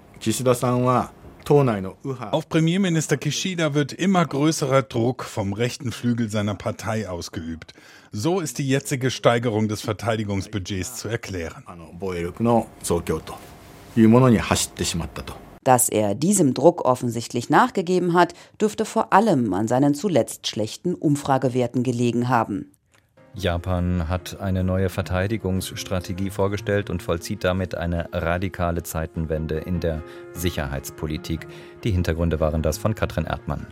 Auf 2.31 2.48
Premierminister 2.48 3.16
Kishida 3.18 3.74
wird 3.74 3.92
immer 3.92 4.24
größerer 4.24 4.83
Druck 4.83 5.24
vom 5.24 5.53
rechten 5.53 5.92
Flügel 5.92 6.31
seiner 6.31 6.55
Partei 6.55 7.09
ausgeübt. 7.09 7.74
So 8.12 8.40
ist 8.40 8.59
die 8.59 8.66
jetzige 8.66 9.11
Steigerung 9.11 9.68
des 9.68 9.83
Verteidigungsbudgets 9.83 10.96
zu 10.96 11.09
erklären. 11.09 11.64
Dass 15.62 15.88
er 15.88 16.14
diesem 16.14 16.52
Druck 16.52 16.85
offensichtlich 16.85 17.48
nachgegeben 17.48 18.12
hat, 18.12 18.35
dürfte 18.61 18.85
vor 18.85 19.12
allem 19.12 19.54
an 19.54 19.68
seinen 19.68 19.94
zuletzt 19.94 20.46
schlechten 20.46 20.94
Umfragewerten 20.94 21.83
gelegen 21.83 22.28
haben. 22.28 22.72
Japan 23.37 24.09
hat 24.09 24.40
eine 24.40 24.62
neue 24.62 24.88
Verteidigungsstrategie 24.88 26.30
vorgestellt 26.30 26.88
und 26.88 27.02
vollzieht 27.02 27.42
damit 27.42 27.74
eine 27.74 28.09
radikale 28.12 28.85
Zeitenwende 28.85 29.59
in 29.59 29.80
der 29.80 30.02
Sicherheitspolitik. 30.35 31.46
Die 31.83 31.90
Hintergründe 31.90 32.38
waren 32.38 32.62
das 32.62 32.78
von 32.78 32.94
Katrin 32.94 33.24
Erdmann. 33.24 33.66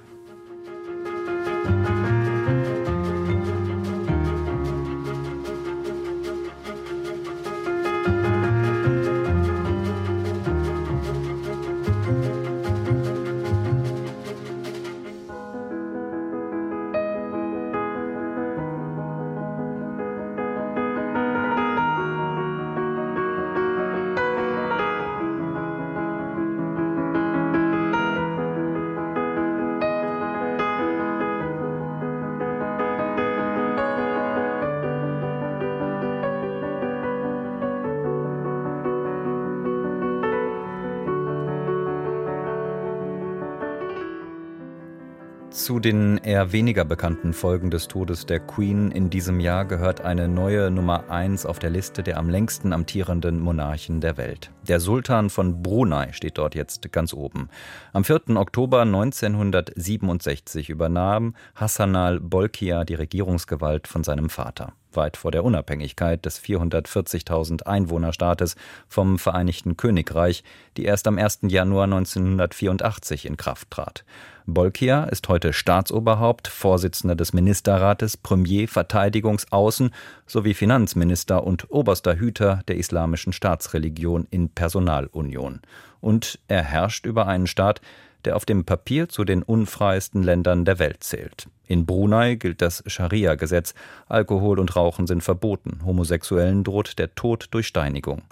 Zu 45.62 45.78
den 45.78 46.18
eher 46.18 46.50
weniger 46.50 46.84
bekannten 46.84 47.32
Folgen 47.32 47.70
des 47.70 47.86
Todes 47.86 48.26
der 48.26 48.40
Queen 48.40 48.90
in 48.90 49.10
diesem 49.10 49.38
Jahr 49.38 49.64
gehört 49.64 50.00
eine 50.00 50.26
neue 50.26 50.72
Nummer 50.72 51.08
1 51.08 51.46
auf 51.46 51.60
der 51.60 51.70
Liste 51.70 52.02
der 52.02 52.18
am 52.18 52.28
längsten 52.28 52.72
amtierenden 52.72 53.38
Monarchen 53.38 54.00
der 54.00 54.16
Welt. 54.16 54.50
Der 54.66 54.80
Sultan 54.80 55.30
von 55.30 55.62
Brunei 55.62 56.10
steht 56.10 56.36
dort 56.36 56.56
jetzt 56.56 56.90
ganz 56.90 57.14
oben. 57.14 57.48
Am 57.92 58.02
4. 58.02 58.30
Oktober 58.34 58.80
1967 58.82 60.68
übernahm 60.68 61.36
Hassanal 61.54 62.18
Bolkiah 62.18 62.84
die 62.84 62.94
Regierungsgewalt 62.94 63.86
von 63.86 64.02
seinem 64.02 64.30
Vater 64.30 64.72
weit 64.96 65.16
vor 65.16 65.30
der 65.30 65.44
Unabhängigkeit 65.44 66.24
des 66.24 66.40
440.000 66.40 67.64
Einwohnerstaates 67.64 68.56
vom 68.88 69.18
Vereinigten 69.18 69.76
Königreich, 69.76 70.44
die 70.76 70.84
erst 70.84 71.06
am 71.06 71.18
1. 71.18 71.40
Januar 71.48 71.84
1984 71.84 73.26
in 73.26 73.36
Kraft 73.36 73.70
trat. 73.70 74.04
Bolkiah 74.46 75.04
ist 75.04 75.28
heute 75.28 75.52
Staatsoberhaupt, 75.52 76.48
Vorsitzender 76.48 77.14
des 77.14 77.32
Ministerrates, 77.32 78.16
Premier, 78.16 78.68
Verteidigungs-, 78.68 79.48
Außen- 79.50 79.92
sowie 80.26 80.54
Finanzminister 80.54 81.44
und 81.44 81.70
oberster 81.70 82.16
Hüter 82.16 82.62
der 82.66 82.76
islamischen 82.76 83.32
Staatsreligion 83.32 84.26
in 84.30 84.48
Personalunion. 84.48 85.60
Und 86.00 86.40
er 86.48 86.62
herrscht 86.62 87.06
über 87.06 87.28
einen 87.28 87.46
Staat, 87.46 87.80
der 88.24 88.36
auf 88.36 88.44
dem 88.44 88.64
Papier 88.64 89.08
zu 89.08 89.24
den 89.24 89.42
unfreiesten 89.42 90.22
Ländern 90.22 90.64
der 90.64 90.78
Welt 90.78 91.04
zählt. 91.04 91.46
In 91.66 91.86
Brunei 91.86 92.34
gilt 92.34 92.60
das 92.60 92.82
Scharia-Gesetz. 92.86 93.74
Alkohol 94.08 94.58
und 94.58 94.76
Rauchen 94.76 95.06
sind 95.06 95.22
verboten. 95.22 95.80
Homosexuellen 95.84 96.64
droht 96.64 96.98
der 96.98 97.14
Tod 97.14 97.48
durch 97.50 97.66
Steinigung. 97.66 98.22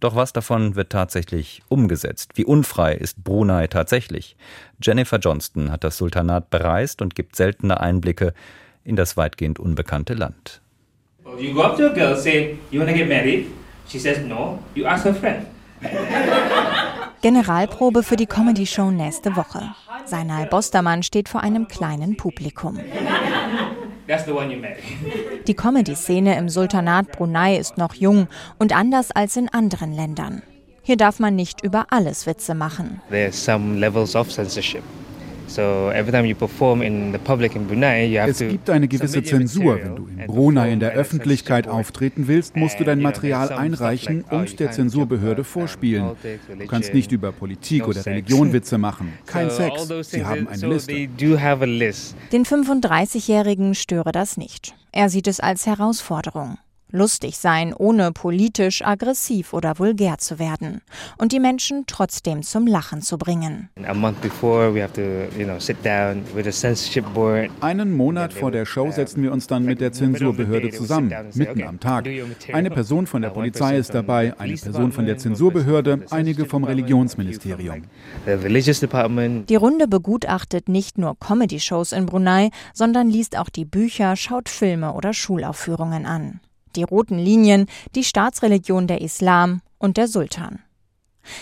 Doch 0.00 0.16
was 0.16 0.32
davon 0.32 0.76
wird 0.76 0.90
tatsächlich 0.90 1.62
umgesetzt? 1.68 2.32
Wie 2.36 2.46
unfrei 2.46 2.94
ist 2.94 3.22
Brunei 3.22 3.66
tatsächlich? 3.66 4.34
Jennifer 4.82 5.18
Johnston 5.18 5.70
hat 5.70 5.84
das 5.84 5.98
Sultanat 5.98 6.48
bereist 6.48 7.02
und 7.02 7.14
gibt 7.14 7.36
seltene 7.36 7.80
Einblicke 7.80 8.32
in 8.82 8.96
das 8.96 9.18
weitgehend 9.18 9.58
unbekannte 9.58 10.14
Land. 10.14 10.62
You 11.38 11.52
go 11.52 11.62
up 11.62 11.76
to 11.76 11.86
a 11.86 11.88
girl, 11.90 12.16
say, 12.16 12.58
you 12.70 12.80
wanna 12.80 12.94
get 12.94 13.08
married? 13.08 13.46
She 13.86 13.98
says 13.98 14.20
no, 14.20 14.58
you 14.74 14.86
ask 14.86 15.04
her. 15.04 15.14
Generalprobe 17.22 18.02
für 18.02 18.16
die 18.16 18.26
Comedy-Show 18.26 18.90
nächste 18.90 19.36
Woche. 19.36 19.74
Seinal 20.06 20.46
Bostermann 20.46 21.02
steht 21.02 21.28
vor 21.28 21.42
einem 21.42 21.68
kleinen 21.68 22.16
Publikum. 22.16 22.78
Die 25.46 25.54
Comedy-Szene 25.54 26.38
im 26.38 26.48
Sultanat 26.48 27.12
Brunei 27.12 27.56
ist 27.56 27.76
noch 27.76 27.94
jung 27.94 28.26
und 28.58 28.74
anders 28.74 29.10
als 29.10 29.36
in 29.36 29.50
anderen 29.50 29.92
Ländern. 29.92 30.42
Hier 30.82 30.96
darf 30.96 31.20
man 31.20 31.36
nicht 31.36 31.62
über 31.62 31.86
alles 31.90 32.26
Witze 32.26 32.54
machen. 32.54 33.02
There's 33.10 33.44
some 33.44 33.78
levels 33.78 34.16
of 34.16 34.30
censorship. 34.30 34.82
Es 38.26 38.38
gibt 38.38 38.70
eine 38.70 38.88
gewisse 38.88 39.22
Zensur. 39.22 39.78
Wenn 39.82 39.96
du 39.96 40.06
in 40.06 40.26
Brunei 40.26 40.72
in 40.72 40.80
der 40.80 40.92
Öffentlichkeit 40.92 41.66
auftreten 41.66 42.28
willst, 42.28 42.56
musst 42.56 42.78
du 42.78 42.84
dein 42.84 43.00
Material 43.00 43.52
einreichen 43.52 44.24
und 44.30 44.60
der 44.60 44.70
Zensurbehörde 44.70 45.44
vorspielen. 45.44 46.10
Du 46.58 46.66
kannst 46.66 46.94
nicht 46.94 47.12
über 47.12 47.32
Politik 47.32 47.88
oder 47.88 48.04
Religion 48.06 48.52
Witze 48.52 48.78
machen. 48.78 49.12
Kein 49.26 49.50
Sex. 49.50 49.88
Sie 50.10 50.24
haben 50.24 50.46
eine 50.48 50.66
Liste. 50.66 51.08
Den 52.32 52.44
35-Jährigen 52.44 53.74
störe 53.74 54.12
das 54.12 54.36
nicht. 54.36 54.74
Er 54.92 55.08
sieht 55.08 55.26
es 55.26 55.40
als 55.40 55.66
Herausforderung 55.66 56.58
lustig 56.92 57.38
sein, 57.38 57.74
ohne 57.74 58.12
politisch, 58.12 58.82
aggressiv 58.84 59.52
oder 59.52 59.78
vulgär 59.78 60.18
zu 60.18 60.38
werden 60.38 60.80
und 61.18 61.32
die 61.32 61.40
Menschen 61.40 61.84
trotzdem 61.86 62.42
zum 62.42 62.66
Lachen 62.66 63.02
zu 63.02 63.18
bringen. 63.18 63.68
Einen 67.60 67.96
Monat 67.96 68.32
vor 68.32 68.50
der 68.50 68.66
Show 68.66 68.90
setzen 68.90 69.22
wir 69.22 69.32
uns 69.32 69.46
dann 69.46 69.64
mit 69.64 69.80
der 69.80 69.92
Zensurbehörde 69.92 70.70
zusammen, 70.70 71.14
mitten 71.34 71.62
am 71.62 71.80
Tag. 71.80 72.08
Eine 72.52 72.70
Person 72.70 73.06
von 73.06 73.22
der 73.22 73.30
Polizei 73.30 73.76
ist 73.76 73.94
dabei, 73.94 74.34
eine 74.38 74.56
Person 74.56 74.92
von 74.92 75.06
der 75.06 75.18
Zensurbehörde, 75.18 76.04
einige 76.10 76.46
vom 76.46 76.64
Religionsministerium. 76.64 77.82
Die 78.26 79.56
Runde 79.56 79.88
begutachtet 79.88 80.68
nicht 80.68 80.98
nur 80.98 81.18
Comedy-Shows 81.18 81.92
in 81.92 82.06
Brunei, 82.06 82.50
sondern 82.74 83.10
liest 83.10 83.36
auch 83.38 83.48
die 83.48 83.64
Bücher, 83.64 84.16
schaut 84.16 84.48
Filme 84.48 84.92
oder 84.94 85.12
Schulaufführungen 85.12 86.06
an 86.06 86.40
die 86.76 86.82
roten 86.82 87.18
Linien, 87.18 87.66
die 87.94 88.04
Staatsreligion 88.04 88.86
der 88.86 89.00
Islam 89.00 89.62
und 89.78 89.96
der 89.96 90.08
Sultan. 90.08 90.60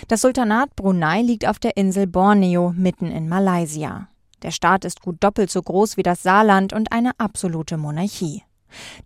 Das 0.09 0.23
Sultanat 0.23 0.75
Brunei 0.77 1.23
liegt 1.23 1.47
auf 1.47 1.59
der 1.59 1.77
Insel 1.77 2.07
Borneo 2.07 2.73
mitten 2.77 3.11
in 3.11 3.29
Malaysia. 3.29 4.09
Der 4.43 4.51
Staat 4.51 4.85
ist 4.85 5.03
gut 5.03 5.17
doppelt 5.21 5.51
so 5.51 5.63
groß 5.63 5.97
wie 5.97 6.03
das 6.03 6.23
Saarland 6.23 6.73
und 6.73 6.93
eine 6.93 7.13
absolute 7.19 7.77
Monarchie. 7.77 8.43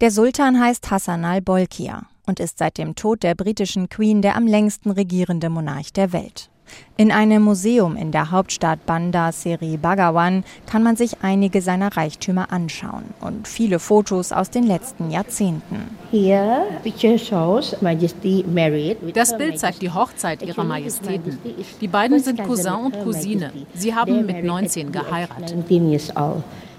Der 0.01 0.11
Sultan 0.11 0.61
heißt 0.61 0.91
Hassan 0.91 1.25
al-Bolkiah 1.25 2.07
und 2.27 2.41
ist 2.41 2.59
seit 2.59 2.79
dem 2.79 2.95
Tod 2.95 3.23
der 3.23 3.35
britischen 3.35 3.89
Queen 3.89 4.23
der 4.23 4.37
am 4.37 4.47
längsten 4.47 4.91
regierende 4.91 5.51
Monarch 5.51 5.93
der 5.93 6.13
Welt. 6.13 6.52
In 6.97 7.11
einem 7.11 7.43
Museum 7.43 7.97
in 7.97 8.13
der 8.13 8.31
Hauptstadt 8.31 8.87
Bandar 8.87 9.33
Seri 9.33 9.77
Bagawan 9.77 10.45
kann 10.67 10.83
man 10.83 10.97
sich 10.97 11.17
einige 11.23 11.63
seiner 11.63 11.97
Reichtümer 11.97 12.53
anschauen 12.53 13.05
und 13.21 13.49
viele 13.49 13.79
Fotos 13.79 14.31
aus 14.31 14.51
den 14.51 14.65
letzten 14.65 15.11
Jahrzehnten. 15.11 15.97
Das 19.15 19.39
Bild 19.39 19.59
zeigt 19.59 19.83
die 19.83 19.91
Hochzeit 19.91 20.43
ihrer 20.43 20.65
Majestäten. 20.65 21.39
Die 21.81 21.89
beiden 21.89 22.21
sind 22.21 22.43
Cousin 22.45 22.75
und 22.75 23.03
Cousine. 23.03 23.53
Sie 23.75 23.95
haben 23.95 24.27
mit 24.27 24.45
19 24.45 24.93
geheiratet. 24.93 25.57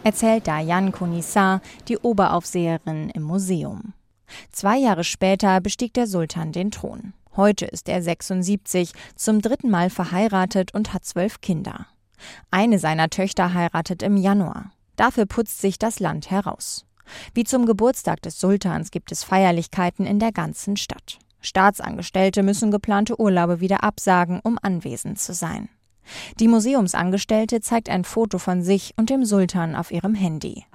Erzählt 0.04 0.48
Dayan 0.48 0.91
Konissar, 0.91 1.62
die 1.88 1.98
Oberaufseherin 1.98 3.10
im 3.10 3.24
Museum. 3.24 3.93
Zwei 4.52 4.78
Jahre 4.78 5.04
später 5.04 5.60
bestieg 5.62 5.93
der 5.93 6.08
Sultan 6.08 6.52
den 6.52 6.72
Thron. 6.72 7.13
Heute 7.36 7.65
ist 7.65 7.89
er 7.89 8.02
76, 8.02 8.91
zum 9.15 9.41
dritten 9.41 9.72
Mal 9.72 9.89
verheiratet 9.89 10.74
und 10.74 10.93
hat 10.93 11.04
zwölf 11.04 11.41
Kinder. 11.41 11.88
Eine 12.52 12.78
seiner 12.78 13.10
Töchter 13.10 13.54
heiratet 13.54 14.04
im 14.04 14.17
Januar. 14.17 14.72
Dafür 14.96 15.26
putzt 15.26 15.60
sich 15.60 15.80
das 15.80 16.00
Land 16.00 16.30
heraus. 16.30 16.86
Wie 17.34 17.43
zum 17.43 17.65
Geburtstag 17.65 18.22
des 18.22 18.39
Sultans 18.39 18.91
gibt 18.91 19.12
es 19.12 19.24
Feierlichkeiten 19.24 20.06
in 20.06 20.19
der 20.19 20.32
ganzen 20.32 20.78
Stadt. 20.78 21.17
Staatsangestellte 21.41 22.43
müssen 22.43 22.72
geplante 22.72 23.19
Urlaube 23.19 23.60
wieder 23.60 23.84
absagen, 23.84 24.39
um 24.43 24.58
anwesend 24.62 25.19
zu 25.19 25.34
sein. 25.34 25.69
Die 26.39 26.48
Museumsangestellte 26.48 27.62
zeigt 27.62 27.89
ein 27.89 28.04
Foto 28.04 28.38
von 28.38 28.62
sich 28.62 28.94
und 28.98 29.10
dem 29.10 29.26
Sultan 29.26 29.76
auf 29.76 29.92
ihrem 29.92 30.16
Handy. 30.16 30.66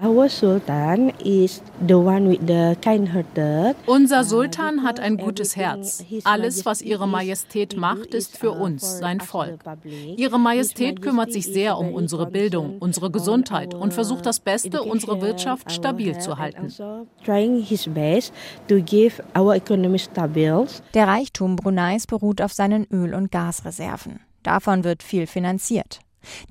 Unser 3.86 4.24
Sultan 4.24 4.82
hat 4.82 5.00
ein 5.00 5.16
gutes 5.16 5.56
Herz. 5.56 6.04
Alles, 6.24 6.66
was 6.66 6.82
Ihre 6.82 7.08
Majestät 7.08 7.76
macht, 7.76 8.14
ist 8.14 8.38
für 8.38 8.52
uns, 8.52 8.98
sein 8.98 9.20
Volk. 9.20 9.60
Ihre 10.16 10.38
Majestät 10.38 11.02
kümmert 11.02 11.32
sich 11.32 11.46
sehr 11.46 11.78
um 11.78 11.92
unsere 11.92 12.26
Bildung, 12.26 12.78
unsere 12.78 13.10
Gesundheit 13.10 13.74
und 13.74 13.94
versucht 13.94 14.26
das 14.26 14.40
Beste, 14.40 14.82
unsere 14.82 15.20
Wirtschaft 15.20 15.72
stabil 15.72 16.18
zu 16.18 16.38
halten. 16.38 16.72
Der 20.94 21.08
Reichtum 21.08 21.56
Bruneis 21.56 22.06
beruht 22.06 22.42
auf 22.42 22.52
seinen 22.52 22.86
Öl- 22.90 23.14
und 23.14 23.30
Gasreserven. 23.30 24.20
Davon 24.42 24.84
wird 24.84 25.02
viel 25.02 25.26
finanziert. 25.26 26.00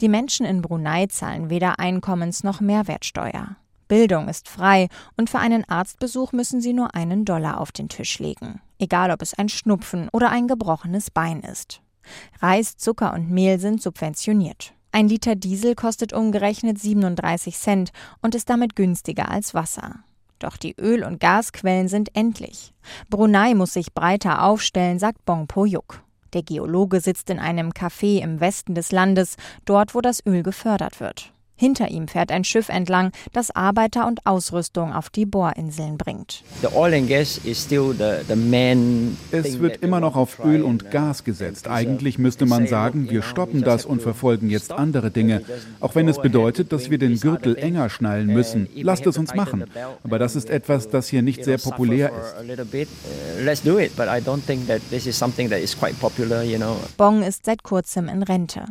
Die 0.01 0.09
Menschen 0.09 0.45
in 0.45 0.61
Brunei 0.61 1.07
zahlen 1.07 1.49
weder 1.49 1.79
Einkommens- 1.79 2.43
noch 2.43 2.61
Mehrwertsteuer. 2.61 3.57
Bildung 3.87 4.27
ist 4.27 4.49
frei 4.49 4.89
und 5.15 5.29
für 5.29 5.39
einen 5.39 5.67
Arztbesuch 5.67 6.33
müssen 6.33 6.61
sie 6.61 6.73
nur 6.73 6.93
einen 6.93 7.25
Dollar 7.25 7.59
auf 7.59 7.71
den 7.71 7.89
Tisch 7.89 8.19
legen, 8.19 8.61
egal 8.79 9.11
ob 9.11 9.21
es 9.21 9.33
ein 9.33 9.49
Schnupfen 9.49 10.09
oder 10.11 10.29
ein 10.29 10.47
gebrochenes 10.47 11.09
Bein 11.09 11.41
ist. 11.41 11.81
Reis, 12.41 12.77
Zucker 12.77 13.13
und 13.13 13.29
Mehl 13.29 13.59
sind 13.59 13.81
subventioniert. 13.81 14.73
Ein 14.91 15.09
Liter 15.09 15.35
Diesel 15.35 15.75
kostet 15.75 16.13
umgerechnet 16.13 16.79
37 16.79 17.57
Cent 17.57 17.91
und 18.21 18.35
ist 18.35 18.49
damit 18.49 18.75
günstiger 18.75 19.29
als 19.29 19.53
Wasser. 19.53 19.99
Doch 20.39 20.57
die 20.57 20.75
Öl- 20.79 21.03
und 21.03 21.19
Gasquellen 21.19 21.87
sind 21.87 22.15
endlich. 22.15 22.73
Brunei 23.09 23.53
muss 23.53 23.73
sich 23.73 23.93
breiter 23.93 24.43
aufstellen, 24.43 24.99
sagt 24.99 25.25
Bong 25.25 25.47
Po 25.47 25.65
Yuk. 25.65 26.03
Der 26.33 26.43
Geologe 26.43 26.99
sitzt 26.99 27.29
in 27.29 27.39
einem 27.39 27.71
Café 27.71 28.21
im 28.21 28.39
Westen 28.39 28.75
des 28.75 28.91
Landes, 28.91 29.35
dort 29.65 29.95
wo 29.95 30.01
das 30.01 30.25
Öl 30.25 30.43
gefördert 30.43 30.99
wird. 30.99 31.31
Hinter 31.59 31.89
ihm 31.89 32.07
fährt 32.07 32.31
ein 32.31 32.43
Schiff 32.43 32.69
entlang, 32.69 33.11
das 33.33 33.49
Arbeiter 33.55 34.05
und 34.05 34.25
Ausrüstung 34.27 34.93
auf 34.93 35.09
die 35.09 35.25
Bohrinseln 35.25 35.97
bringt. 35.97 36.43
Es 39.31 39.59
wird 39.59 39.77
immer 39.81 39.99
noch 39.99 40.15
auf 40.15 40.39
Öl 40.45 40.61
und 40.61 40.91
Gas 40.91 41.23
gesetzt. 41.23 41.67
Eigentlich 41.67 42.19
müsste 42.19 42.45
man 42.45 42.67
sagen, 42.67 43.09
wir 43.09 43.23
stoppen 43.23 43.63
das 43.63 43.85
und 43.85 44.03
verfolgen 44.03 44.51
jetzt 44.51 44.71
andere 44.71 45.09
Dinge. 45.09 45.41
Auch 45.79 45.95
wenn 45.95 46.07
es 46.07 46.21
bedeutet, 46.21 46.71
dass 46.71 46.91
wir 46.91 46.99
den 46.99 47.19
Gürtel 47.19 47.57
enger 47.57 47.89
schnallen 47.89 48.27
müssen. 48.27 48.67
Lasst 48.75 49.07
es 49.07 49.17
uns 49.17 49.33
machen. 49.33 49.65
Aber 50.03 50.19
das 50.19 50.35
ist 50.35 50.51
etwas, 50.51 50.89
das 50.89 51.07
hier 51.07 51.23
nicht 51.23 51.43
sehr 51.43 51.57
populär 51.57 52.11
ist. 52.11 52.35
Bong 56.97 57.23
ist 57.23 57.45
seit 57.45 57.63
kurzem 57.63 58.09
in 58.09 58.21
Rente. 58.23 58.65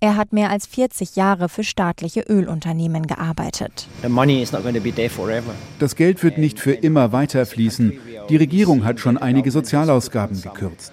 Er 0.00 0.16
hat 0.16 0.32
mehr 0.32 0.50
als 0.50 0.66
40 0.66 1.16
Jahre 1.16 1.48
für 1.48 1.64
staatliche 1.64 2.23
Ölunternehmen 2.28 3.06
gearbeitet. 3.06 3.88
Das 5.78 5.96
Geld 5.96 6.22
wird 6.22 6.38
nicht 6.38 6.60
für 6.60 6.72
immer 6.72 7.12
weiterfließen. 7.12 7.92
Die 8.28 8.36
Regierung 8.36 8.84
hat 8.84 9.00
schon 9.00 9.18
einige 9.18 9.50
Sozialausgaben 9.50 10.40
gekürzt. 10.40 10.92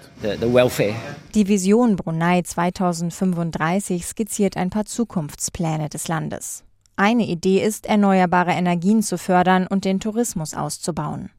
Die 1.34 1.48
Vision 1.48 1.96
Brunei 1.96 2.42
2035 2.42 4.06
skizziert 4.06 4.58
ein 4.58 4.70
paar 4.70 4.86
Zukunftspläne 4.86 5.90
des 5.90 6.08
Landes. 6.08 6.64
Eine 6.98 7.26
Idee 7.26 7.64
ist, 7.64 7.86
erneuerbare 7.86 8.52
Energien 8.52 9.02
zu 9.02 9.18
fördern 9.18 9.66
und 9.66 9.86
den 9.86 10.00
Tourismus 10.00 10.54
auszubauen. 10.54 11.32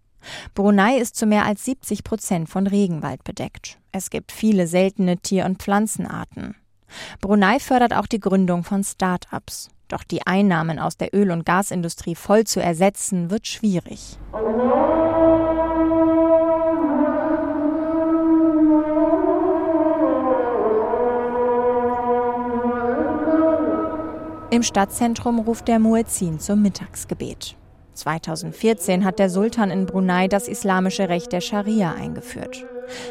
Brunei 0.55 0.98
ist 0.98 1.16
zu 1.16 1.26
mehr 1.26 1.44
als 1.44 1.64
70 1.64 2.05
Prozent 2.05 2.48
von 2.48 2.66
Regenwald 2.66 3.24
bedeckt. 3.24 3.78
Es 3.92 4.11
gibt 4.11 4.33
viele 4.33 4.66
seltene 4.66 5.18
Tier- 5.18 5.44
und 5.44 5.62
Pflanzenarten. 5.62 6.55
Brunei 7.20 7.59
fördert 7.59 7.94
auch 7.94 8.07
die 8.07 8.20
Gründung 8.20 8.64
von 8.64 8.85
Start-ups. 8.85 9.68
Doch 9.92 10.05
die 10.05 10.26
Einnahmen 10.26 10.78
aus 10.78 10.96
der 10.96 11.14
Öl- 11.14 11.31
und 11.31 11.44
Gasindustrie 11.44 12.14
voll 12.14 12.44
zu 12.44 12.62
ersetzen, 12.62 13.31
wird 13.31 13.46
schwierig. 13.46 14.16
Im 24.50 24.62
Stadtzentrum 24.62 25.40
ruft 25.40 25.68
der 25.68 25.78
Muezzin 25.78 26.40
zum 26.40 26.62
Mittagsgebet. 26.62 27.55
2014 27.92 29.05
hat 29.05 29.18
der 29.18 29.28
Sultan 29.28 29.70
in 29.70 29.85
Brunei 29.85 30.26
das 30.26 30.48
islamische 30.48 31.11
Recht 31.11 31.33
der 31.33 31.42
Scharia 31.42 31.92
eingeführt. 31.92 32.64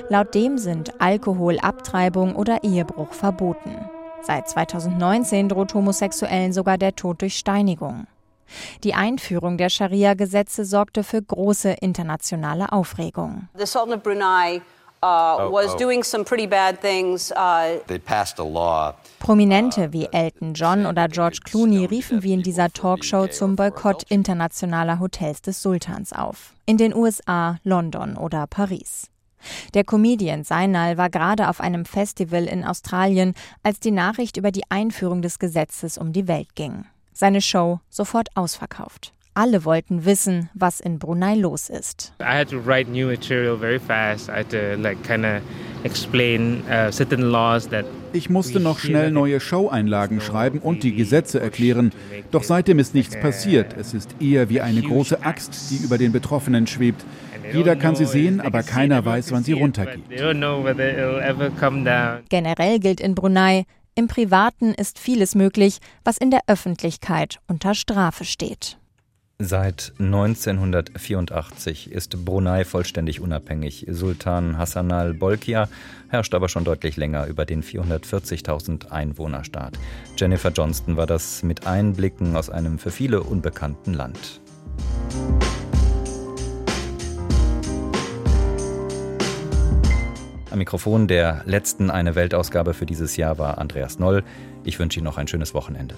Laut 0.10 0.34
dem 0.34 0.58
sind 0.58 1.00
Alkohol, 1.00 1.60
Abtreibung 1.60 2.36
oder 2.36 2.64
Ehebruch 2.64 3.14
verboten. 3.14 3.76
Seit 4.24 4.50
2019 4.50 5.50
droht 5.50 5.74
Homosexuellen 5.74 6.54
sogar 6.54 6.78
der 6.78 6.96
Tod 6.96 7.22
durch 7.22 7.38
Steinigung. 7.38 8.08
Die 8.84 8.94
Einführung 8.94 9.58
der 9.58 9.70
Scharia-Gesetze 9.70 10.66
sorgte 10.66 11.04
für 11.04 11.22
große 11.22 11.72
internationale 11.82 12.72
Aufregung. 12.72 13.48
The 13.58 13.66
Sultan 13.66 13.94
of 13.94 14.04
Brunei 14.04 14.62
Uh, 15.04 15.50
oh, 15.50 15.52
was 15.52 15.74
oh. 15.74 15.78
doing 15.80 16.04
some 16.04 16.24
pretty 16.24 16.46
bad 16.46 16.80
things. 16.80 17.32
Uh, 17.32 17.80
They 17.88 17.98
passed 17.98 18.40
a 18.40 18.44
law. 18.44 18.94
Prominente 19.20 19.92
wie 19.94 20.06
Elton 20.12 20.54
John 20.54 20.86
oder 20.86 21.08
George 21.08 21.40
Clooney 21.44 21.86
riefen 21.86 22.22
wie 22.22 22.34
in 22.34 22.44
dieser 22.44 22.70
Talkshow 22.72 23.26
zum 23.26 23.56
Boykott 23.56 24.04
internationaler 24.10 25.00
Hotels 25.00 25.42
des 25.42 25.60
Sultans 25.60 26.14
auf. 26.14 26.54
In 26.68 26.78
den 26.78 26.94
USA, 26.94 27.58
London 27.64 28.16
oder 28.16 28.46
Paris. 28.46 29.11
Der 29.74 29.84
Comedian 29.84 30.44
Seinal 30.44 30.98
war 30.98 31.10
gerade 31.10 31.50
auf 31.50 31.62
einem 31.62 31.86
Festival 31.86 32.46
in 32.46 32.64
Australien, 32.64 33.34
als 33.64 33.80
die 33.80 33.92
Nachricht 33.92 34.38
über 34.38 34.52
die 34.52 34.70
Einführung 34.70 35.22
des 35.22 35.40
Gesetzes 35.40 35.98
um 35.98 36.14
die 36.14 36.28
Welt 36.28 36.56
ging. 36.56 36.86
Seine 37.14 37.42
Show 37.42 37.80
sofort 37.90 38.30
ausverkauft. 38.36 39.14
Alle 39.34 39.64
wollten 39.64 40.04
wissen, 40.04 40.50
was 40.54 40.82
in 40.82 41.00
Brunei 41.00 41.36
los 41.36 41.70
ist. 41.70 42.14
I 42.20 42.38
had 42.38 42.50
to 42.50 42.58
write 42.58 42.92
new 42.92 43.08
material 43.08 43.58
very 43.58 43.80
fast. 43.80 44.28
I 44.28 44.40
had 44.40 44.50
to 44.50 44.76
like 44.78 45.02
kind 45.04 45.26
of 45.26 45.42
explain 45.84 46.64
uh, 46.68 46.92
certain 46.92 47.22
laws 47.22 47.70
that 47.70 47.86
ich 48.14 48.30
musste 48.30 48.60
noch 48.60 48.80
schnell 48.80 49.10
neue 49.10 49.40
Show-Einlagen 49.40 50.20
schreiben 50.20 50.60
und 50.60 50.84
die 50.84 50.94
Gesetze 50.94 51.40
erklären. 51.40 51.94
Doch 52.32 52.44
seitdem 52.44 52.78
ist 52.80 52.94
nichts 52.94 53.18
passiert. 53.20 53.76
Es 53.78 53.94
ist 53.94 54.16
eher 54.20 54.50
wie 54.50 54.60
eine 54.60 54.82
große 54.82 55.24
Axt, 55.24 55.72
die 55.72 55.78
über 55.78 55.98
den 55.98 56.12
Betroffenen 56.12 56.68
schwebt. 56.68 57.06
Jeder 57.54 57.78
kann 57.78 57.96
sie 57.96 58.06
sehen, 58.06 58.42
aber 58.42 58.64
keiner 58.64 59.06
weiß, 59.06 59.32
wann 59.32 59.44
sie 59.44 59.54
runtergeht. 59.54 60.10
Generell 62.30 62.80
gilt 62.80 63.00
in 63.00 63.16
Brunei, 63.16 63.66
im 63.96 64.08
Privaten 64.08 64.74
ist 64.74 65.00
vieles 65.00 65.36
möglich, 65.36 65.80
was 66.04 66.18
in 66.18 66.32
der 66.32 66.42
Öffentlichkeit 66.48 67.40
unter 67.48 67.76
Strafe 67.76 68.26
steht. 68.26 68.78
Seit 69.44 69.94
1984 69.98 71.92
ist 71.92 72.24
Brunei 72.24 72.64
vollständig 72.64 73.22
unabhängig. 73.22 73.88
Sultan 73.90 74.60
Hassan 74.60 74.92
al-Bolkiah 74.92 75.68
herrscht 76.10 76.36
aber 76.36 76.48
schon 76.48 76.64
deutlich 76.64 76.96
länger 76.96 77.26
über 77.26 77.46
den 77.46 77.64
440.000 77.64 78.92
Einwohnerstaat. 78.92 79.80
Jennifer 80.16 80.52
Johnston 80.52 80.96
war 80.96 81.08
das 81.08 81.42
mit 81.42 81.66
Einblicken 81.66 82.36
aus 82.36 82.52
einem 82.52 82.78
für 82.78 82.92
viele 82.92 83.24
unbekannten 83.24 83.96
Land. 83.96 84.42
Am 90.52 90.60
Mikrofon 90.60 91.08
der 91.08 91.42
letzten 91.46 91.90
Eine 91.90 92.14
Weltausgabe 92.14 92.76
für 92.76 92.86
dieses 92.86 93.18
Jahr 93.18 93.40
war 93.40 93.58
Andreas 93.58 93.98
Noll. 93.98 94.24
Ich 94.64 94.78
wünsche 94.78 95.00
Ihnen 95.00 95.06
noch 95.06 95.18
ein 95.18 95.28
schönes 95.28 95.56
Wochenende. 95.56 95.96